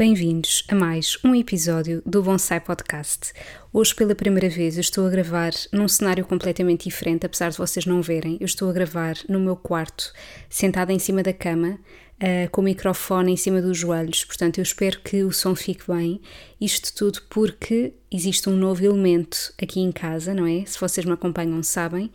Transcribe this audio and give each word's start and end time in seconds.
Bem-vindos 0.00 0.64
a 0.66 0.74
mais 0.74 1.18
um 1.22 1.34
episódio 1.34 2.02
do 2.06 2.22
Bonsai 2.22 2.58
Podcast. 2.58 3.34
Hoje, 3.70 3.94
pela 3.94 4.14
primeira 4.14 4.48
vez, 4.48 4.78
eu 4.78 4.80
estou 4.80 5.06
a 5.06 5.10
gravar 5.10 5.52
num 5.70 5.86
cenário 5.86 6.24
completamente 6.24 6.84
diferente, 6.84 7.26
apesar 7.26 7.50
de 7.50 7.58
vocês 7.58 7.84
não 7.84 8.00
verem. 8.00 8.38
Eu 8.40 8.46
estou 8.46 8.70
a 8.70 8.72
gravar 8.72 9.16
no 9.28 9.38
meu 9.38 9.54
quarto, 9.54 10.10
sentada 10.48 10.90
em 10.90 10.98
cima 10.98 11.22
da 11.22 11.34
cama, 11.34 11.78
uh, 12.14 12.50
com 12.50 12.62
o 12.62 12.64
microfone 12.64 13.32
em 13.32 13.36
cima 13.36 13.60
dos 13.60 13.76
joelhos. 13.76 14.24
Portanto, 14.24 14.56
eu 14.56 14.62
espero 14.62 15.00
que 15.00 15.22
o 15.22 15.34
som 15.34 15.54
fique 15.54 15.84
bem. 15.86 16.18
Isto 16.58 16.94
tudo 16.94 17.20
porque 17.28 17.92
existe 18.10 18.48
um 18.48 18.56
novo 18.56 18.82
elemento 18.82 19.52
aqui 19.62 19.80
em 19.80 19.92
casa, 19.92 20.32
não 20.32 20.46
é? 20.46 20.64
Se 20.64 20.80
vocês 20.80 21.04
me 21.04 21.12
acompanham, 21.12 21.62
sabem. 21.62 22.10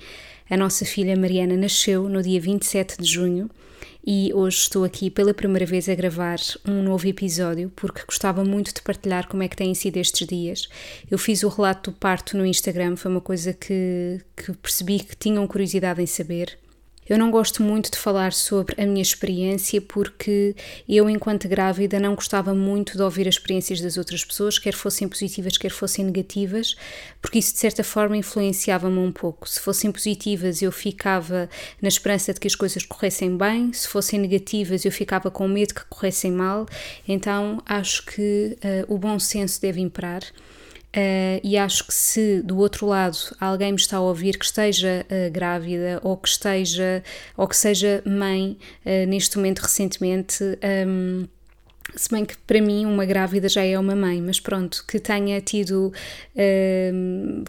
A 0.50 0.58
nossa 0.58 0.86
filha 0.86 1.16
Mariana 1.16 1.56
nasceu 1.56 2.10
no 2.10 2.24
dia 2.24 2.42
27 2.42 3.00
de 3.00 3.06
junho 3.08 3.48
e 4.06 4.32
hoje 4.34 4.58
estou 4.60 4.84
aqui 4.84 5.10
pela 5.10 5.34
primeira 5.34 5.66
vez 5.66 5.90
a 5.90 5.96
gravar 5.96 6.38
um 6.68 6.84
novo 6.84 7.08
episódio 7.08 7.72
porque 7.76 8.04
gostava 8.06 8.44
muito 8.44 8.72
de 8.74 8.82
partilhar 8.82 9.28
como 9.28 9.42
é 9.42 9.48
que 9.48 9.56
têm 9.56 9.74
sido 9.74 9.98
estes 9.98 10.28
dias. 10.28 10.70
Eu 11.10 11.18
fiz 11.18 11.42
o 11.42 11.50
relato 11.50 11.90
do 11.90 11.98
parto 11.98 12.38
no 12.38 12.46
Instagram, 12.46 12.96
foi 12.96 13.10
uma 13.10 13.22
coisa 13.22 13.52
que, 13.52 14.22
que 14.36 14.54
percebi 14.54 15.00
que 15.00 15.16
tinham 15.16 15.48
curiosidade 15.48 16.02
em 16.02 16.06
saber 16.06 16.58
eu 17.08 17.18
não 17.18 17.30
gosto 17.30 17.62
muito 17.62 17.92
de 17.92 17.98
falar 17.98 18.34
sobre 18.34 18.82
a 18.82 18.86
minha 18.86 19.02
experiência 19.02 19.80
porque 19.82 20.56
eu, 20.90 21.10
enquanto 21.10 21.48
grávida, 21.48 22.00
não 22.00 22.16
gostava 22.16 22.54
muito 22.54 22.98
de 22.98 23.04
ouvir 23.04 23.28
as 23.28 23.36
experiências 23.36 23.80
das 23.80 23.98
outras 23.98 24.26
pessoas, 24.26 24.58
quer 24.58 24.74
fossem 24.74 25.08
positivas, 25.08 25.58
quer 25.58 25.72
fossem 25.72 26.06
negativas, 26.06 26.76
porque 27.22 27.40
isso 27.40 27.54
de 27.54 27.60
certa 27.60 27.84
forma 27.84 28.18
influenciava-me 28.18 28.98
um 28.98 29.12
pouco. 29.12 29.48
Se 29.48 29.60
fossem 29.60 29.92
positivas, 29.92 30.62
eu 30.62 30.72
ficava 30.72 31.50
na 31.82 31.88
esperança 31.88 32.34
de 32.34 32.40
que 32.40 32.48
as 32.48 32.56
coisas 32.56 32.84
corressem 32.86 33.38
bem, 33.38 33.72
se 33.72 33.88
fossem 33.88 34.20
negativas, 34.20 34.84
eu 34.86 34.92
ficava 34.92 35.30
com 35.30 35.48
medo 35.48 35.76
que 35.76 35.86
corressem 35.86 36.32
mal. 36.32 36.66
Então 37.08 37.62
acho 37.66 38.06
que 38.06 38.58
uh, 38.90 38.94
o 38.94 38.98
bom 38.98 39.20
senso 39.20 39.62
deve 39.62 39.80
imperar. 39.80 40.24
Uh, 40.96 41.42
e 41.44 41.58
acho 41.58 41.86
que 41.86 41.94
se 41.94 42.42
do 42.42 42.58
outro 42.58 42.88
lado 42.88 43.18
alguém 43.38 43.74
me 43.74 43.78
está 43.78 43.98
a 43.98 44.02
ouvir 44.02 44.40
que 44.40 44.46
esteja 44.46 45.06
uh, 45.10 45.30
grávida 45.30 46.00
ou 46.02 46.16
que 46.16 46.30
esteja 46.30 47.04
ou 47.36 47.50
que 47.50 47.58
seja 47.58 48.02
mãe 48.06 48.58
uh, 48.86 49.06
neste 49.06 49.36
momento 49.36 49.60
recentemente 49.60 50.42
um, 50.88 51.28
se 51.98 52.10
bem 52.10 52.24
que 52.24 52.38
para 52.48 52.62
mim 52.62 52.86
uma 52.86 53.04
grávida 53.04 53.50
já 53.50 53.62
é 53.64 53.78
uma 53.78 53.96
mãe, 53.96 54.22
mas 54.22 54.40
pronto, 54.40 54.84
que 54.88 55.00
tenha 55.00 55.40
tido, 55.40 55.94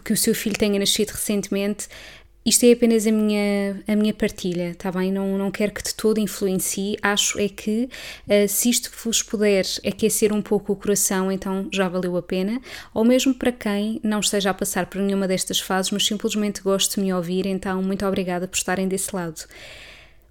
que 0.05 0.13
o 0.13 0.15
seu 0.15 0.35
filho 0.35 0.55
tenha 0.55 0.77
nascido 0.77 1.09
recentemente, 1.09 1.87
isto 2.47 2.65
é 2.65 2.71
apenas 2.71 3.05
a 3.05 3.11
minha, 3.11 3.83
a 3.85 3.93
minha 3.93 4.13
partilha, 4.13 4.69
está 4.69 4.89
bem? 4.89 5.11
Não, 5.11 5.37
não 5.37 5.51
quero 5.51 5.73
que 5.73 5.83
de 5.83 5.93
todo 5.93 6.17
influencie. 6.17 6.95
Acho 7.01 7.37
é 7.37 7.49
que 7.49 7.89
uh, 8.25 8.47
se 8.47 8.69
isto 8.69 8.89
vos 9.03 9.21
puder 9.21 9.65
aquecer 9.85 10.31
um 10.31 10.41
pouco 10.41 10.71
o 10.71 10.75
coração, 10.77 11.29
então 11.29 11.67
já 11.73 11.89
valeu 11.89 12.15
a 12.15 12.21
pena. 12.21 12.61
Ou 12.93 13.03
mesmo 13.03 13.33
para 13.33 13.51
quem 13.51 13.99
não 14.01 14.21
esteja 14.21 14.51
a 14.51 14.53
passar 14.53 14.85
por 14.85 15.01
nenhuma 15.01 15.27
destas 15.27 15.59
fases, 15.59 15.91
mas 15.91 16.05
simplesmente 16.05 16.61
goste 16.61 16.95
de 16.95 17.01
me 17.01 17.13
ouvir, 17.13 17.45
então 17.45 17.83
muito 17.83 18.05
obrigada 18.05 18.47
por 18.47 18.55
estarem 18.55 18.87
desse 18.87 19.13
lado. 19.13 19.43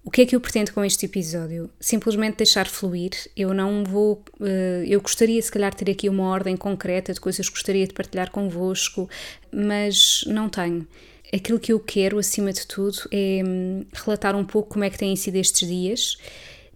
O 0.02 0.10
que 0.10 0.22
é 0.22 0.26
que 0.26 0.34
eu 0.34 0.40
pretendo 0.40 0.72
com 0.72 0.82
este 0.82 1.04
episódio? 1.04 1.68
Simplesmente 1.78 2.38
deixar 2.38 2.66
fluir. 2.66 3.10
Eu 3.36 3.52
não 3.52 3.84
vou. 3.84 4.24
Uh, 4.40 4.84
eu 4.86 5.02
gostaria, 5.02 5.42
se 5.42 5.52
calhar, 5.52 5.74
ter 5.74 5.90
aqui 5.90 6.08
uma 6.08 6.28
ordem 6.28 6.56
concreta 6.56 7.12
de 7.12 7.20
coisas 7.20 7.46
que 7.46 7.56
gostaria 7.56 7.86
de 7.86 7.92
partilhar 7.92 8.30
convosco, 8.30 9.06
mas 9.52 10.24
não 10.26 10.48
tenho 10.48 10.86
aquilo 11.32 11.58
que 11.58 11.72
eu 11.72 11.80
quero, 11.80 12.18
acima 12.18 12.52
de 12.52 12.66
tudo, 12.66 12.98
é 13.10 13.42
hum, 13.44 13.84
relatar 13.92 14.36
um 14.36 14.44
pouco 14.44 14.70
como 14.70 14.84
é 14.84 14.90
que 14.90 14.98
têm 14.98 15.14
sido 15.16 15.36
estes 15.36 15.68
dias. 15.68 16.16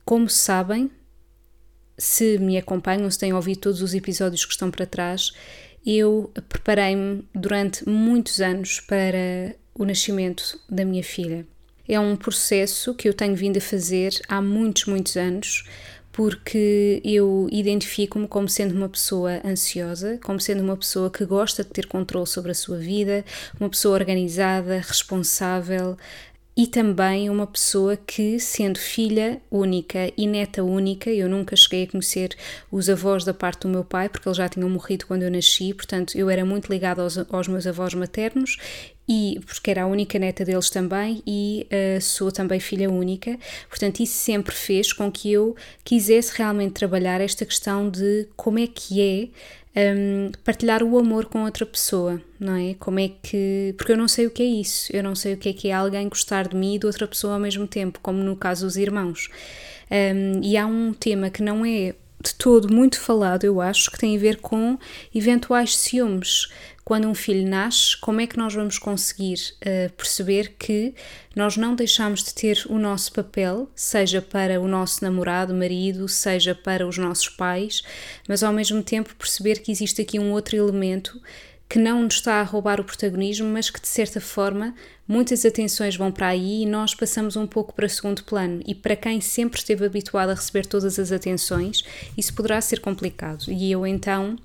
Como 0.05 0.29
sabem, 0.29 0.91
se 1.97 2.39
me 2.39 2.57
acompanham, 2.57 3.11
se 3.11 3.19
têm 3.19 3.33
ouvido 3.33 3.61
todos 3.61 3.83
os 3.83 3.95
episódios 3.95 4.45
que 4.45 4.53
estão 4.53 4.71
para 4.71 4.87
trás, 4.87 5.33
eu 5.85 6.33
preparei-me 6.49 7.25
durante 7.35 7.89
muitos 7.89 8.41
anos 8.41 8.81
para 8.81 9.55
o 9.75 9.85
nascimento 9.85 10.59
da 10.69 10.85
minha 10.85 11.03
filha. 11.03 11.47
É 11.89 11.99
um 11.99 12.17
processo 12.17 12.95
que 12.95 13.09
eu 13.09 13.15
tenho 13.15 13.35
vindo 13.35 13.57
a 13.57 13.61
fazer 13.61 14.13
há 14.29 14.41
muitos, 14.41 14.85
muitos 14.85 15.17
anos, 15.17 15.65
porque 16.13 17.01
eu 17.05 17.49
identifico-me 17.53 18.27
como 18.27 18.49
sendo 18.49 18.75
uma 18.75 18.89
pessoa 18.89 19.41
ansiosa, 19.45 20.19
como 20.23 20.41
sendo 20.41 20.63
uma 20.63 20.77
pessoa 20.77 21.11
que 21.11 21.25
gosta 21.25 21.63
de 21.63 21.71
ter 21.71 21.87
controle 21.87 22.27
sobre 22.27 22.51
a 22.51 22.55
sua 22.55 22.79
vida, 22.79 23.25
uma 23.59 23.69
pessoa 23.69 23.95
organizada, 23.95 24.79
responsável, 24.79 25.97
e 26.57 26.67
também 26.67 27.31
uma 27.31 27.47
pessoa 27.47 27.97
que, 27.97 28.39
sendo 28.39 28.79
filha 28.79 29.41
única 29.51 30.13
e 30.17 30.27
neta 30.27 30.63
única, 30.63 31.09
eu 31.09 31.29
nunca 31.29 31.57
cheguei 31.57 31.85
a 31.85 31.87
conhecer 31.87 32.37
os 32.71 32.91
avós 32.91 33.25
da 33.25 33.33
parte 33.33 33.63
do 33.63 33.69
meu 33.69 33.85
pai, 33.85 34.09
porque 34.09 34.29
eles 34.29 34.37
já 34.37 34.49
tinham 34.49 34.69
morrido 34.69 35.07
quando 35.07 35.23
eu 35.23 35.31
nasci, 35.31 35.73
portanto 35.73 36.19
eu 36.19 36.29
era 36.29 36.45
muito 36.45 36.69
ligada 36.69 37.03
aos, 37.03 37.17
aos 37.33 37.49
meus 37.49 37.67
avós 37.67 37.95
maternos 37.95 38.59
e 39.11 39.41
porque 39.45 39.73
era 39.73 39.83
a 39.83 39.87
única 39.89 40.21
neta 40.21 40.45
deles 40.45 40.71
também 40.71 41.21
e 41.27 41.67
uh, 41.67 42.01
sou 42.01 42.31
também 42.31 42.61
filha 42.61 42.89
única, 42.89 43.37
portanto 43.69 43.99
isso 43.99 44.15
sempre 44.15 44.55
fez 44.55 44.93
com 44.93 45.11
que 45.11 45.33
eu 45.33 45.57
quisesse 45.83 46.33
realmente 46.39 46.75
trabalhar 46.75 47.21
esta 47.21 47.45
questão 47.45 47.91
de 47.91 48.29
como 48.37 48.61
é 48.61 48.69
que 48.69 49.03
é 49.75 49.91
um, 49.97 50.31
partilhar 50.45 50.85
o 50.85 50.97
amor 50.97 51.27
com 51.27 51.43
outra 51.43 51.67
pessoa, 51.67 52.23
não 52.39 52.55
é? 52.55 52.75
Como 52.75 53.01
é 53.01 53.11
que. 53.21 53.75
Porque 53.77 53.91
eu 53.91 53.97
não 53.97 54.07
sei 54.07 54.27
o 54.27 54.31
que 54.31 54.45
é 54.45 54.47
isso, 54.47 54.95
eu 54.95 55.03
não 55.03 55.17
sei 55.17 55.35
o 55.35 55.37
que 55.37 55.49
é 55.49 55.53
que 55.53 55.69
é 55.69 55.73
alguém 55.73 56.09
gostar 56.09 56.47
de 56.47 56.55
mim 56.57 56.77
e 56.77 56.79
de 56.79 56.87
outra 56.87 57.09
pessoa 57.09 57.35
ao 57.35 57.41
mesmo 57.41 57.67
tempo, 57.67 57.99
como 58.01 58.23
no 58.23 58.37
caso 58.37 58.65
dos 58.65 58.77
irmãos. 58.77 59.29
Um, 59.91 60.41
e 60.41 60.57
há 60.57 60.67
um 60.67 60.93
tema 60.93 61.31
que 61.31 61.43
não 61.43 61.67
é 61.67 61.97
de 62.23 62.35
todo 62.35 62.73
muito 62.73 63.01
falado, 63.01 63.45
eu 63.45 63.61
acho, 63.61 63.91
que 63.91 63.99
tem 63.99 64.17
a 64.17 64.21
ver 64.21 64.37
com 64.37 64.79
eventuais 65.15 65.77
ciúmes. 65.77 66.49
Quando 66.85 67.09
um 67.09 67.15
filho 67.15 67.49
nasce, 67.49 67.97
como 67.97 68.21
é 68.21 68.27
que 68.27 68.37
nós 68.37 68.53
vamos 68.53 68.79
conseguir 68.79 69.37
uh, 69.63 69.93
perceber 69.93 70.57
que 70.59 70.93
nós 71.37 71.57
não 71.57 71.75
deixamos 71.75 72.25
de 72.25 72.35
ter 72.35 72.65
o 72.69 72.79
nosso 72.79 73.13
papel, 73.13 73.71
seja 73.75 74.21
para 74.21 74.61
o 74.61 74.67
nosso 74.67 75.05
namorado, 75.05 75.55
marido, 75.55 76.09
seja 76.09 76.55
para 76.55 76.87
os 76.87 76.99
nossos 76.99 77.29
pais, 77.29 77.83
mas 78.29 78.43
ao 78.43 78.53
mesmo 78.53 78.83
tempo 78.83 79.15
perceber 79.15 79.61
que 79.61 79.71
existe 79.71 80.03
aqui 80.03 80.19
um 80.19 80.33
outro 80.33 80.57
elemento 80.57 81.21
que 81.71 81.79
não 81.79 82.03
nos 82.03 82.17
está 82.17 82.41
a 82.41 82.43
roubar 82.43 82.81
o 82.81 82.85
protagonismo, 82.85 83.49
mas 83.49 83.71
que 83.71 83.81
de 83.81 83.87
certa 83.87 84.21
forma 84.21 84.75
muitas 85.07 85.45
atenções 85.47 85.95
vão 85.95 86.11
para 86.11 86.27
aí 86.27 86.63
e 86.63 86.67
nós 86.67 86.97
passamos 86.97 87.37
um 87.37 87.47
pouco 87.47 87.73
para 87.73 87.89
segundo 87.89 88.25
plano. 88.25 88.61
E 88.67 88.75
para 88.75 88.97
quem 88.97 89.21
sempre 89.21 89.61
esteve 89.61 89.87
habituado 89.87 90.31
a 90.31 90.35
receber 90.35 90.67
todas 90.67 90.99
as 90.99 91.13
atenções, 91.13 91.85
isso 92.19 92.35
poderá 92.35 92.61
ser 92.61 92.81
complicado. 92.81 93.45
E 93.49 93.71
eu 93.71 93.87
então 93.87 94.37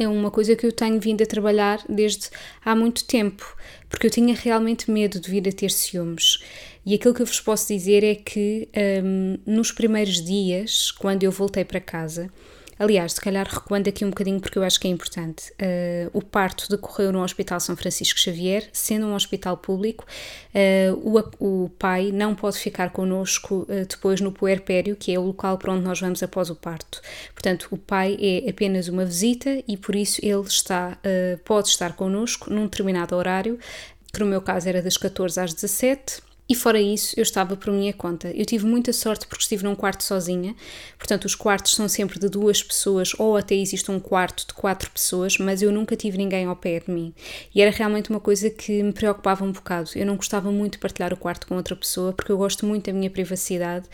é 0.00 0.08
uma 0.08 0.32
coisa 0.32 0.56
que 0.56 0.66
eu 0.66 0.72
tenho 0.72 0.98
vindo 0.98 1.22
a 1.22 1.26
trabalhar 1.26 1.80
desde 1.88 2.28
há 2.64 2.74
muito 2.74 3.04
tempo, 3.04 3.56
porque 3.88 4.08
eu 4.08 4.10
tinha 4.10 4.34
realmente 4.34 4.90
medo 4.90 5.20
de 5.20 5.30
vir 5.30 5.48
a 5.48 5.52
ter 5.52 5.70
ciúmes. 5.70 6.42
E 6.84 6.92
aquilo 6.92 7.14
que 7.14 7.22
eu 7.22 7.26
vos 7.26 7.40
posso 7.40 7.68
dizer 7.72 8.02
é 8.02 8.16
que 8.16 8.68
um, 9.04 9.38
nos 9.46 9.70
primeiros 9.70 10.20
dias, 10.20 10.90
quando 10.90 11.22
eu 11.22 11.30
voltei 11.30 11.64
para 11.64 11.78
casa, 11.78 12.32
Aliás, 12.82 13.12
se 13.12 13.20
calhar 13.20 13.46
recuando 13.48 13.88
aqui 13.88 14.04
um 14.04 14.10
bocadinho 14.10 14.40
porque 14.40 14.58
eu 14.58 14.64
acho 14.64 14.80
que 14.80 14.88
é 14.88 14.90
importante. 14.90 15.52
Uh, 15.52 16.10
o 16.12 16.20
parto 16.20 16.68
decorreu 16.68 17.12
no 17.12 17.22
Hospital 17.22 17.60
São 17.60 17.76
Francisco 17.76 18.18
Xavier, 18.18 18.68
sendo 18.72 19.06
um 19.06 19.14
hospital 19.14 19.56
público. 19.56 20.04
Uh, 20.52 21.20
o, 21.38 21.64
o, 21.64 21.68
pai 21.68 22.10
não 22.10 22.34
pode 22.34 22.58
ficar 22.58 22.90
connosco 22.90 23.68
uh, 23.68 23.86
depois 23.88 24.20
no 24.20 24.32
puerpério, 24.32 24.96
que 24.96 25.14
é 25.14 25.18
o 25.18 25.22
local 25.22 25.58
para 25.58 25.72
onde 25.72 25.84
nós 25.84 26.00
vamos 26.00 26.24
após 26.24 26.50
o 26.50 26.56
parto. 26.56 27.00
Portanto, 27.32 27.68
o 27.70 27.78
pai 27.78 28.18
é 28.20 28.50
apenas 28.50 28.88
uma 28.88 29.04
visita 29.04 29.62
e 29.68 29.76
por 29.76 29.94
isso 29.94 30.20
ele 30.20 30.40
está, 30.40 30.98
pode 31.44 31.68
estar 31.68 31.92
connosco 31.94 32.52
num 32.52 32.64
determinado 32.64 33.14
horário, 33.14 33.60
que 34.12 34.18
no 34.18 34.26
meu 34.26 34.42
caso 34.42 34.68
era 34.68 34.82
das 34.82 34.96
14 34.96 35.38
às 35.38 35.54
17 35.54 36.31
E 36.52 36.54
fora 36.54 36.78
isso, 36.78 37.14
eu 37.16 37.22
estava 37.22 37.56
por 37.56 37.72
minha 37.72 37.94
conta. 37.94 38.30
Eu 38.30 38.44
tive 38.44 38.66
muita 38.66 38.92
sorte 38.92 39.26
porque 39.26 39.42
estive 39.42 39.64
num 39.64 39.74
quarto 39.74 40.04
sozinha, 40.04 40.54
portanto, 40.98 41.24
os 41.24 41.34
quartos 41.34 41.74
são 41.74 41.88
sempre 41.88 42.18
de 42.18 42.28
duas 42.28 42.62
pessoas, 42.62 43.12
ou 43.18 43.38
até 43.38 43.54
existe 43.54 43.90
um 43.90 43.98
quarto 43.98 44.46
de 44.46 44.52
quatro 44.52 44.90
pessoas, 44.90 45.38
mas 45.38 45.62
eu 45.62 45.72
nunca 45.72 45.96
tive 45.96 46.18
ninguém 46.18 46.44
ao 46.44 46.54
pé 46.54 46.80
de 46.80 46.90
mim. 46.90 47.14
E 47.54 47.62
era 47.62 47.70
realmente 47.70 48.10
uma 48.10 48.20
coisa 48.20 48.50
que 48.50 48.82
me 48.82 48.92
preocupava 48.92 49.42
um 49.42 49.50
bocado. 49.50 49.92
Eu 49.94 50.04
não 50.04 50.14
gostava 50.14 50.52
muito 50.52 50.72
de 50.72 50.78
partilhar 50.80 51.10
o 51.14 51.16
quarto 51.16 51.46
com 51.46 51.56
outra 51.56 51.74
pessoa, 51.74 52.12
porque 52.12 52.30
eu 52.30 52.36
gosto 52.36 52.66
muito 52.66 52.84
da 52.84 52.92
minha 52.92 53.08
privacidade 53.08 53.86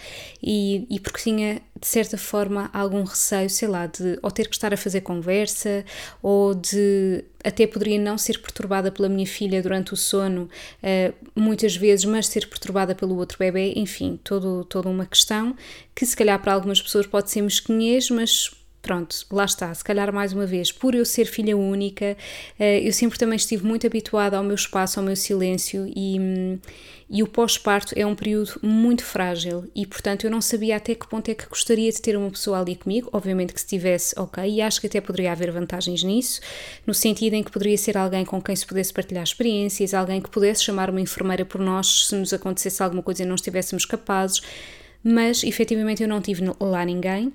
e, 0.43 0.85
e 0.91 0.99
porque 0.99 1.23
tinha, 1.23 1.63
de 1.81 1.87
certa 1.87 2.19
forma, 2.19 2.71
algum 2.73 3.05
receio, 3.05 3.49
sei 3.49 3.69
lá, 3.69 3.87
de 3.87 4.19
ou 4.21 4.33
ter 4.33 4.49
que 4.49 4.57
estar 4.57 4.75
a 4.75 4.77
fazer 4.77 5.03
conversa, 5.03 5.85
ou 6.21 6.57
de 6.57 7.25
até 7.45 7.67
poderia 7.67 7.99
não 7.99 8.19
ser 8.19 8.39
perturbada 8.41 8.91
pela 8.91 9.09
minha 9.09 9.27
filha 9.27 9.63
durante 9.63 9.95
o 9.95 9.97
sono, 9.97 10.49
uh, 10.83 11.15
muitas 11.35 11.77
vezes, 11.77 12.05
mas 12.05 12.27
ser 12.27 12.47
perturbada 12.47 12.95
pelo 12.95 13.17
outro 13.17 13.39
bebê, 13.39 13.73
enfim, 13.77 14.19
todo, 14.23 14.65
toda 14.65 14.89
uma 14.89 15.07
questão 15.07 15.57
que 15.95 16.05
se 16.05 16.17
calhar 16.17 16.41
para 16.41 16.53
algumas 16.53 16.81
pessoas 16.83 17.07
pode 17.07 17.31
ser 17.31 17.43
mesquinhez, 17.43 18.11
mas 18.11 18.51
pronto, 18.89 19.27
lá 19.31 19.45
está, 19.45 19.75
se 19.75 19.85
calhar 19.85 20.11
mais 20.15 20.33
uma 20.33 20.47
vez, 20.47 20.73
por 20.73 20.95
eu 20.95 21.05
ser 21.05 21.27
filha 21.27 21.55
única, 21.55 22.17
eh, 22.59 22.81
eu 22.81 22.91
sempre 22.91 23.19
também 23.19 23.37
estive 23.37 23.67
muito 23.67 23.87
habituada 23.87 24.39
ao 24.39 24.43
meu 24.43 24.55
espaço, 24.55 24.99
ao 24.99 25.05
meu 25.05 25.15
silêncio 25.15 25.93
e, 25.95 26.19
hum, 26.19 26.59
e 27.11 27.23
o 27.23 27.27
pós-parto 27.27 27.93
é 27.95 28.07
um 28.07 28.15
período 28.15 28.59
muito 28.63 29.05
frágil 29.05 29.71
e, 29.77 29.85
portanto, 29.87 30.25
eu 30.25 30.31
não 30.31 30.41
sabia 30.41 30.77
até 30.77 30.95
que 30.95 31.07
ponto 31.07 31.31
é 31.31 31.35
que 31.35 31.47
gostaria 31.47 31.93
de 31.93 32.01
ter 32.01 32.17
uma 32.17 32.31
pessoa 32.31 32.61
ali 32.61 32.77
comigo, 32.77 33.11
obviamente 33.13 33.53
que 33.53 33.61
se 33.61 33.67
tivesse, 33.67 34.19
ok, 34.19 34.43
e 34.43 34.63
acho 34.63 34.81
que 34.81 34.87
até 34.87 35.03
poderia 35.03 35.33
haver 35.33 35.53
vantagens 35.53 36.03
nisso, 36.03 36.41
no 36.87 36.95
sentido 36.95 37.35
em 37.35 37.43
que 37.43 37.51
poderia 37.51 37.77
ser 37.77 37.99
alguém 37.99 38.25
com 38.25 38.41
quem 38.41 38.57
se 38.57 38.65
pudesse 38.65 38.91
partilhar 38.91 39.23
experiências, 39.23 39.93
alguém 39.93 40.19
que 40.19 40.31
pudesse 40.31 40.65
chamar 40.65 40.89
uma 40.89 41.01
enfermeira 41.03 41.45
por 41.45 41.61
nós 41.61 42.07
se 42.07 42.15
nos 42.15 42.33
acontecesse 42.33 42.83
alguma 42.83 43.03
coisa 43.03 43.23
e 43.23 43.27
não 43.27 43.35
estivéssemos 43.35 43.85
capazes, 43.85 44.41
mas 45.05 45.45
efetivamente 45.45 46.03
eu 46.03 46.09
não 46.09 46.23
tive 46.23 46.43
lá 46.59 46.83
ninguém 46.87 47.35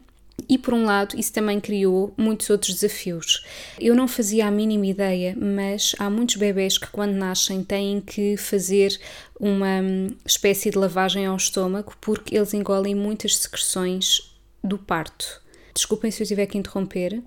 e 0.50 0.58
por 0.58 0.74
um 0.74 0.86
lado, 0.86 1.18
isso 1.18 1.32
também 1.32 1.60
criou 1.60 2.14
muitos 2.18 2.50
outros 2.50 2.74
desafios. 2.74 3.46
Eu 3.80 3.96
não 3.96 4.08
fazia 4.08 4.48
a 4.48 4.52
mínima 4.52 4.86
ideia, 4.86 5.36
mas 5.40 5.96
há 6.00 6.10
muitos 6.10 6.36
bebés 6.36 6.78
que, 6.78 6.88
quando 6.88 7.14
nascem, 7.14 7.64
têm 7.64 8.02
que 8.02 8.36
fazer 8.38 9.00
uma 9.40 9.82
hum, 9.82 10.08
espécie 10.26 10.70
de 10.70 10.78
lavagem 10.78 11.26
ao 11.26 11.38
estômago 11.38 11.94
porque 12.02 12.36
eles 12.36 12.54
engolem 12.54 12.96
muitas 12.96 13.38
secreções 13.38 14.34
do 14.64 14.78
parto. 14.78 15.42
Desculpem 15.74 16.12
se 16.12 16.24
eu 16.24 16.28
tiver 16.28 16.46
que 16.46 16.58
interromper, 16.58 17.22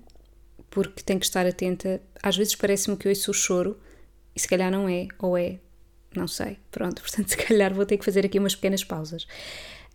porque 0.69 1.03
tenho 1.03 1.19
que 1.19 1.25
estar 1.25 1.45
atenta. 1.45 2.01
Às 2.21 2.37
vezes 2.37 2.55
parece-me 2.55 2.97
que 2.97 3.09
ouço 3.09 3.31
o 3.31 3.33
choro 3.33 3.79
e 4.35 4.39
se 4.39 4.47
calhar 4.47 4.71
não 4.71 4.87
é, 4.87 5.07
ou 5.19 5.37
é, 5.37 5.59
não 6.15 6.27
sei. 6.27 6.57
Pronto, 6.71 7.01
portanto, 7.03 7.29
se 7.29 7.37
calhar 7.37 7.73
vou 7.73 7.85
ter 7.85 7.97
que 7.97 8.05
fazer 8.05 8.25
aqui 8.25 8.37
umas 8.39 8.55
pequenas 8.55 8.83
pausas. 8.83 9.27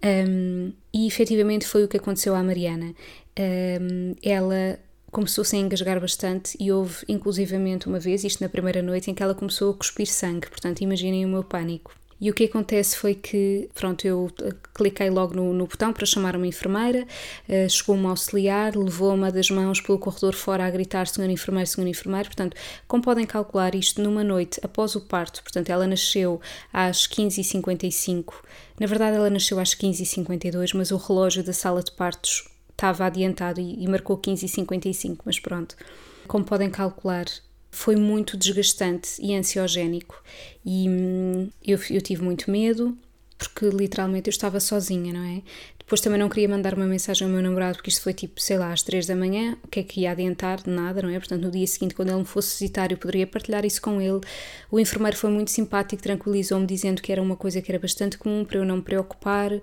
Um, 0.04 0.72
e 0.92 1.06
efetivamente 1.06 1.66
foi 1.66 1.84
o 1.84 1.88
que 1.88 1.96
aconteceu 1.96 2.34
à 2.34 2.42
Mariana. 2.42 2.94
Um, 3.38 4.14
ela 4.22 4.78
começou-se 5.10 5.54
a 5.54 5.58
engasgar 5.58 6.00
bastante 6.00 6.56
e 6.58 6.72
houve 6.72 7.04
inclusivamente 7.08 7.86
uma 7.86 8.00
vez, 8.00 8.24
isto 8.24 8.42
na 8.42 8.48
primeira 8.48 8.82
noite, 8.82 9.10
em 9.10 9.14
que 9.14 9.22
ela 9.22 9.34
começou 9.34 9.70
a 9.70 9.74
cuspir 9.74 10.06
sangue, 10.06 10.48
portanto 10.48 10.80
imaginem 10.80 11.24
o 11.24 11.28
meu 11.28 11.44
pânico. 11.44 11.94
E 12.22 12.30
o 12.30 12.34
que 12.34 12.44
acontece 12.44 12.96
foi 12.96 13.16
que, 13.16 13.68
pronto, 13.74 14.06
eu 14.06 14.30
eh, 14.42 14.54
cliquei 14.72 15.10
logo 15.10 15.34
no, 15.34 15.52
no 15.52 15.66
botão 15.66 15.92
para 15.92 16.06
chamar 16.06 16.36
uma 16.36 16.46
enfermeira, 16.46 17.04
uh, 17.48 17.68
chegou 17.68 17.96
uma 17.96 18.10
auxiliar, 18.10 18.76
levou 18.76 19.12
uma 19.12 19.32
das 19.32 19.50
mãos 19.50 19.80
pelo 19.80 19.98
corredor 19.98 20.32
fora 20.32 20.64
a 20.64 20.70
gritar 20.70 21.08
senhor 21.08 21.28
enfermeiro, 21.28 21.68
senhor 21.68 21.88
enfermeiro, 21.88 22.28
portanto, 22.28 22.56
como 22.86 23.02
podem 23.02 23.26
calcular 23.26 23.74
isto 23.74 24.00
numa 24.00 24.22
noite 24.22 24.60
após 24.62 24.94
o 24.94 25.00
parto, 25.00 25.42
portanto, 25.42 25.68
ela 25.70 25.84
nasceu 25.84 26.40
às 26.72 27.08
15h55, 27.08 28.32
na 28.78 28.86
verdade 28.86 29.16
ela 29.16 29.28
nasceu 29.28 29.58
às 29.58 29.74
15h52, 29.74 30.76
mas 30.76 30.92
o 30.92 30.98
relógio 30.98 31.42
da 31.42 31.52
sala 31.52 31.82
de 31.82 31.90
partos 31.90 32.48
estava 32.70 33.04
adiantado 33.04 33.60
e, 33.60 33.82
e 33.82 33.88
marcou 33.88 34.16
15h55, 34.16 35.18
mas 35.24 35.40
pronto. 35.40 35.74
Como 36.28 36.44
podem 36.44 36.70
calcular, 36.70 37.26
foi 37.72 37.96
muito 37.96 38.36
desgastante 38.36 39.16
e 39.18 39.34
ansiogénico 39.34 40.22
e 40.64 40.88
hum, 40.88 41.50
eu, 41.64 41.78
eu 41.90 42.02
tive 42.02 42.22
muito 42.22 42.50
medo 42.50 42.96
porque 43.38 43.66
literalmente 43.70 44.28
eu 44.28 44.30
estava 44.30 44.60
sozinha, 44.60 45.12
não 45.12 45.24
é? 45.24 45.42
Depois 45.92 46.00
também 46.00 46.18
não 46.18 46.30
queria 46.30 46.48
mandar 46.48 46.72
uma 46.72 46.86
mensagem 46.86 47.26
ao 47.26 47.30
meu 47.30 47.42
namorado, 47.42 47.76
porque 47.76 47.90
isto 47.90 48.00
foi 48.00 48.14
tipo, 48.14 48.40
sei 48.40 48.56
lá, 48.56 48.72
às 48.72 48.82
três 48.82 49.06
da 49.06 49.14
manhã, 49.14 49.58
o 49.62 49.68
que 49.68 49.80
é 49.80 49.82
que 49.82 50.00
ia 50.00 50.12
adiantar? 50.12 50.60
Nada, 50.66 51.02
não 51.02 51.10
é? 51.10 51.18
Portanto, 51.18 51.42
no 51.42 51.50
dia 51.50 51.66
seguinte, 51.66 51.94
quando 51.94 52.08
ele 52.08 52.20
me 52.20 52.24
fosse 52.24 52.54
visitar, 52.58 52.90
eu 52.90 52.96
poderia 52.96 53.26
partilhar 53.26 53.62
isso 53.66 53.82
com 53.82 54.00
ele. 54.00 54.18
O 54.70 54.80
enfermeiro 54.80 55.18
foi 55.18 55.28
muito 55.28 55.50
simpático, 55.50 56.02
tranquilizou-me, 56.02 56.66
dizendo 56.66 57.02
que 57.02 57.12
era 57.12 57.20
uma 57.20 57.36
coisa 57.36 57.60
que 57.60 57.70
era 57.70 57.78
bastante 57.78 58.16
comum 58.16 58.42
para 58.42 58.56
eu 58.56 58.64
não 58.64 58.76
me 58.76 58.82
preocupar, 58.82 59.52
uh, 59.52 59.60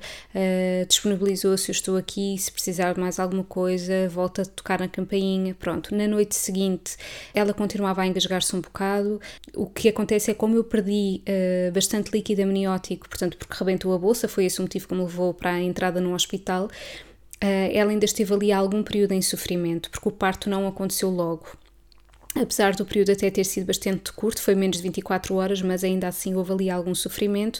disponibilizou-se, 0.87 1.67
eu 1.67 1.73
estou 1.73 1.97
aqui, 1.97 2.37
se 2.37 2.51
precisar 2.51 2.93
de 2.93 2.99
mais 2.99 3.19
alguma 3.19 3.43
coisa, 3.43 4.07
volta 4.07 4.43
a 4.43 4.45
tocar 4.45 4.81
na 4.81 4.87
campainha. 4.87 5.55
Pronto, 5.55 5.95
na 5.95 6.07
noite 6.07 6.35
seguinte, 6.35 6.95
ela 7.33 7.55
continuava 7.55 8.03
a 8.03 8.05
engasgar-se 8.05 8.55
um 8.55 8.61
bocado. 8.61 9.19
O 9.55 9.65
que 9.65 9.89
acontece 9.89 10.29
é 10.29 10.35
como 10.35 10.55
eu 10.55 10.63
perdi 10.63 11.23
uh, 11.27 11.71
bastante 11.71 12.11
líquido 12.11 12.43
amniótico, 12.43 13.09
portanto, 13.09 13.35
porque 13.35 13.55
rebentou 13.57 13.95
a 13.95 13.97
bolsa, 13.97 14.27
foi 14.27 14.45
esse 14.45 14.59
o 14.59 14.61
motivo 14.61 14.87
que 14.87 14.93
me 14.93 15.01
levou 15.01 15.33
para 15.33 15.53
a 15.53 15.59
entrada 15.59 15.99
no 15.99 16.18
hospital, 16.19 16.69
eh, 17.41 17.71
ela 17.75 17.91
ainda 17.91 18.05
esteve 18.05 18.33
ali 18.33 18.51
algum 18.51 18.83
período 18.83 19.13
em 19.13 19.21
sofrimento, 19.21 19.89
porque 19.89 20.07
o 20.07 20.11
parto 20.11 20.49
não 20.49 20.67
aconteceu 20.67 21.09
logo. 21.09 21.47
Apesar 22.35 22.75
do 22.75 22.85
período 22.85 23.11
até 23.11 23.29
ter 23.31 23.43
sido 23.43 23.65
bastante 23.65 24.13
curto, 24.13 24.39
foi 24.39 24.53
menos 24.53 24.77
de 24.77 24.83
24 24.83 25.33
horas, 25.33 25.63
mas 25.63 25.83
ainda 25.83 26.07
assim 26.07 26.35
houve 26.35 26.51
ali 26.53 26.69
algum 26.69 26.93
sofrimento 26.93 27.59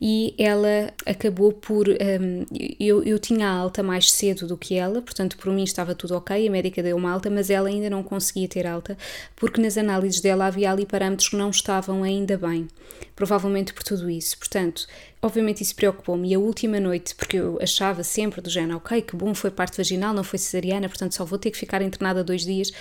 e 0.00 0.34
ela 0.36 0.92
acabou 1.06 1.52
por. 1.52 1.88
Um, 1.88 2.44
eu, 2.80 3.04
eu 3.04 3.20
tinha 3.20 3.48
alta 3.48 3.84
mais 3.84 4.10
cedo 4.10 4.48
do 4.48 4.56
que 4.56 4.74
ela, 4.74 5.00
portanto, 5.00 5.36
por 5.36 5.52
mim 5.52 5.62
estava 5.62 5.94
tudo 5.94 6.16
ok, 6.16 6.48
a 6.48 6.50
médica 6.50 6.82
deu 6.82 6.96
uma 6.96 7.12
alta, 7.12 7.30
mas 7.30 7.50
ela 7.50 7.68
ainda 7.68 7.88
não 7.88 8.02
conseguia 8.02 8.48
ter 8.48 8.66
alta, 8.66 8.98
porque 9.36 9.60
nas 9.60 9.78
análises 9.78 10.20
dela 10.20 10.46
havia 10.46 10.72
ali 10.72 10.84
parâmetros 10.84 11.28
que 11.28 11.36
não 11.36 11.50
estavam 11.50 12.02
ainda 12.02 12.36
bem, 12.36 12.66
provavelmente 13.14 13.72
por 13.72 13.84
tudo 13.84 14.10
isso. 14.10 14.36
Portanto, 14.38 14.88
obviamente 15.22 15.62
isso 15.62 15.76
preocupou-me. 15.76 16.30
E 16.30 16.34
a 16.34 16.38
última 16.38 16.80
noite, 16.80 17.14
porque 17.14 17.36
eu 17.36 17.60
achava 17.62 18.02
sempre 18.02 18.40
do 18.40 18.50
género, 18.50 18.78
ok, 18.78 19.02
que 19.02 19.14
bom, 19.14 19.34
foi 19.34 19.52
parte 19.52 19.76
vaginal, 19.76 20.12
não 20.12 20.24
foi 20.24 20.38
cesariana, 20.38 20.88
portanto 20.88 21.14
só 21.14 21.24
vou 21.24 21.38
ter 21.38 21.52
que 21.52 21.58
ficar 21.58 21.80
internada 21.80 22.24
dois 22.24 22.42
dias 22.44 22.72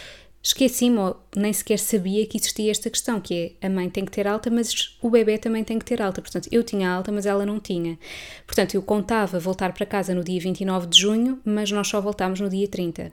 esqueci-me 0.41 0.97
ou 0.97 1.19
nem 1.35 1.51
sequer 1.51 1.79
sabia 1.79 2.25
que 2.25 2.37
existia 2.37 2.71
esta 2.71 2.89
questão, 2.89 3.19
que 3.19 3.55
é 3.61 3.67
a 3.67 3.69
mãe 3.69 3.89
tem 3.89 4.05
que 4.05 4.11
ter 4.11 4.27
alta, 4.27 4.49
mas 4.49 4.97
o 5.01 5.09
bebê 5.09 5.37
também 5.37 5.63
tem 5.63 5.77
que 5.77 5.85
ter 5.85 6.01
alta. 6.01 6.21
Portanto, 6.21 6.47
eu 6.51 6.63
tinha 6.63 6.89
alta, 6.89 7.11
mas 7.11 7.25
ela 7.25 7.45
não 7.45 7.59
tinha. 7.59 7.97
Portanto, 8.45 8.75
eu 8.75 8.81
contava 8.81 9.39
voltar 9.39 9.73
para 9.73 9.85
casa 9.85 10.13
no 10.13 10.23
dia 10.23 10.39
29 10.39 10.87
de 10.87 10.99
junho, 10.99 11.39
mas 11.43 11.71
nós 11.71 11.87
só 11.87 11.99
voltámos 11.99 12.39
no 12.39 12.49
dia 12.49 12.67
30. 12.67 13.11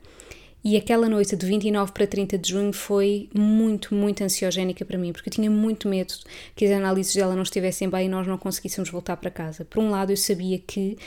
E 0.64 0.76
aquela 0.76 1.08
noite 1.08 1.36
de 1.36 1.46
29 1.46 1.92
para 1.92 2.08
30 2.08 2.38
de 2.38 2.48
junho 2.50 2.72
foi 2.72 3.28
muito, 3.32 3.94
muito 3.94 4.24
ansiogénica 4.24 4.84
para 4.84 4.98
mim, 4.98 5.12
porque 5.12 5.28
eu 5.28 5.32
tinha 5.32 5.48
muito 5.48 5.88
medo 5.88 6.12
que 6.56 6.64
as 6.64 6.72
análises 6.72 7.14
dela 7.14 7.36
não 7.36 7.44
estivessem 7.44 7.88
bem 7.88 8.06
e 8.06 8.08
nós 8.08 8.26
não 8.26 8.36
conseguíssemos 8.36 8.90
voltar 8.90 9.16
para 9.16 9.30
casa. 9.30 9.64
Por 9.64 9.80
um 9.80 9.90
lado, 9.90 10.10
eu 10.10 10.16
sabia 10.16 10.58
que 10.58 10.98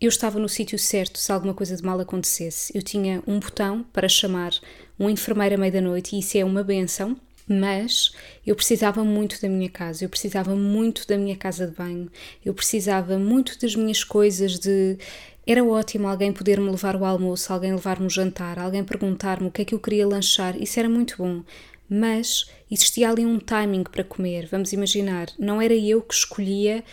eu 0.00 0.08
estava 0.08 0.38
no 0.38 0.48
sítio 0.48 0.78
certo 0.78 1.18
se 1.18 1.32
alguma 1.32 1.52
coisa 1.52 1.76
de 1.76 1.82
mal 1.82 1.98
acontecesse. 1.98 2.72
Eu 2.74 2.82
tinha 2.82 3.22
um 3.26 3.40
botão 3.40 3.84
para 3.92 4.08
chamar 4.08 4.52
um 4.98 5.10
enfermeiro 5.10 5.56
à 5.56 5.58
meia-noite 5.58 6.14
e 6.14 6.20
isso 6.20 6.38
é 6.38 6.44
uma 6.44 6.62
benção, 6.62 7.16
mas 7.48 8.12
eu 8.46 8.54
precisava 8.54 9.02
muito 9.02 9.40
da 9.40 9.48
minha 9.48 9.68
casa, 9.68 10.04
eu 10.04 10.08
precisava 10.08 10.54
muito 10.54 11.06
da 11.06 11.16
minha 11.16 11.36
casa 11.36 11.66
de 11.66 11.74
banho, 11.74 12.10
eu 12.44 12.54
precisava 12.54 13.18
muito 13.18 13.58
das 13.58 13.74
minhas 13.74 14.04
coisas 14.04 14.58
de 14.58 14.98
era 15.46 15.64
ótimo 15.64 16.06
alguém 16.06 16.30
poder 16.30 16.60
me 16.60 16.70
levar 16.70 16.94
o 16.94 17.04
almoço, 17.04 17.52
alguém 17.52 17.72
levar-me 17.72 18.06
o 18.06 18.10
jantar, 18.10 18.58
alguém 18.58 18.84
perguntar-me 18.84 19.48
o 19.48 19.50
que 19.50 19.62
é 19.62 19.64
que 19.64 19.74
eu 19.74 19.80
queria 19.80 20.06
lanchar, 20.06 20.60
isso 20.60 20.78
era 20.78 20.88
muito 20.88 21.16
bom. 21.16 21.42
Mas 21.88 22.50
existia 22.70 23.08
ali 23.08 23.24
um 23.24 23.38
timing 23.38 23.82
para 23.84 24.04
comer, 24.04 24.46
vamos 24.46 24.74
imaginar, 24.74 25.28
não 25.38 25.60
era 25.60 25.74
eu 25.74 26.02
que 26.02 26.12
escolhia 26.12 26.84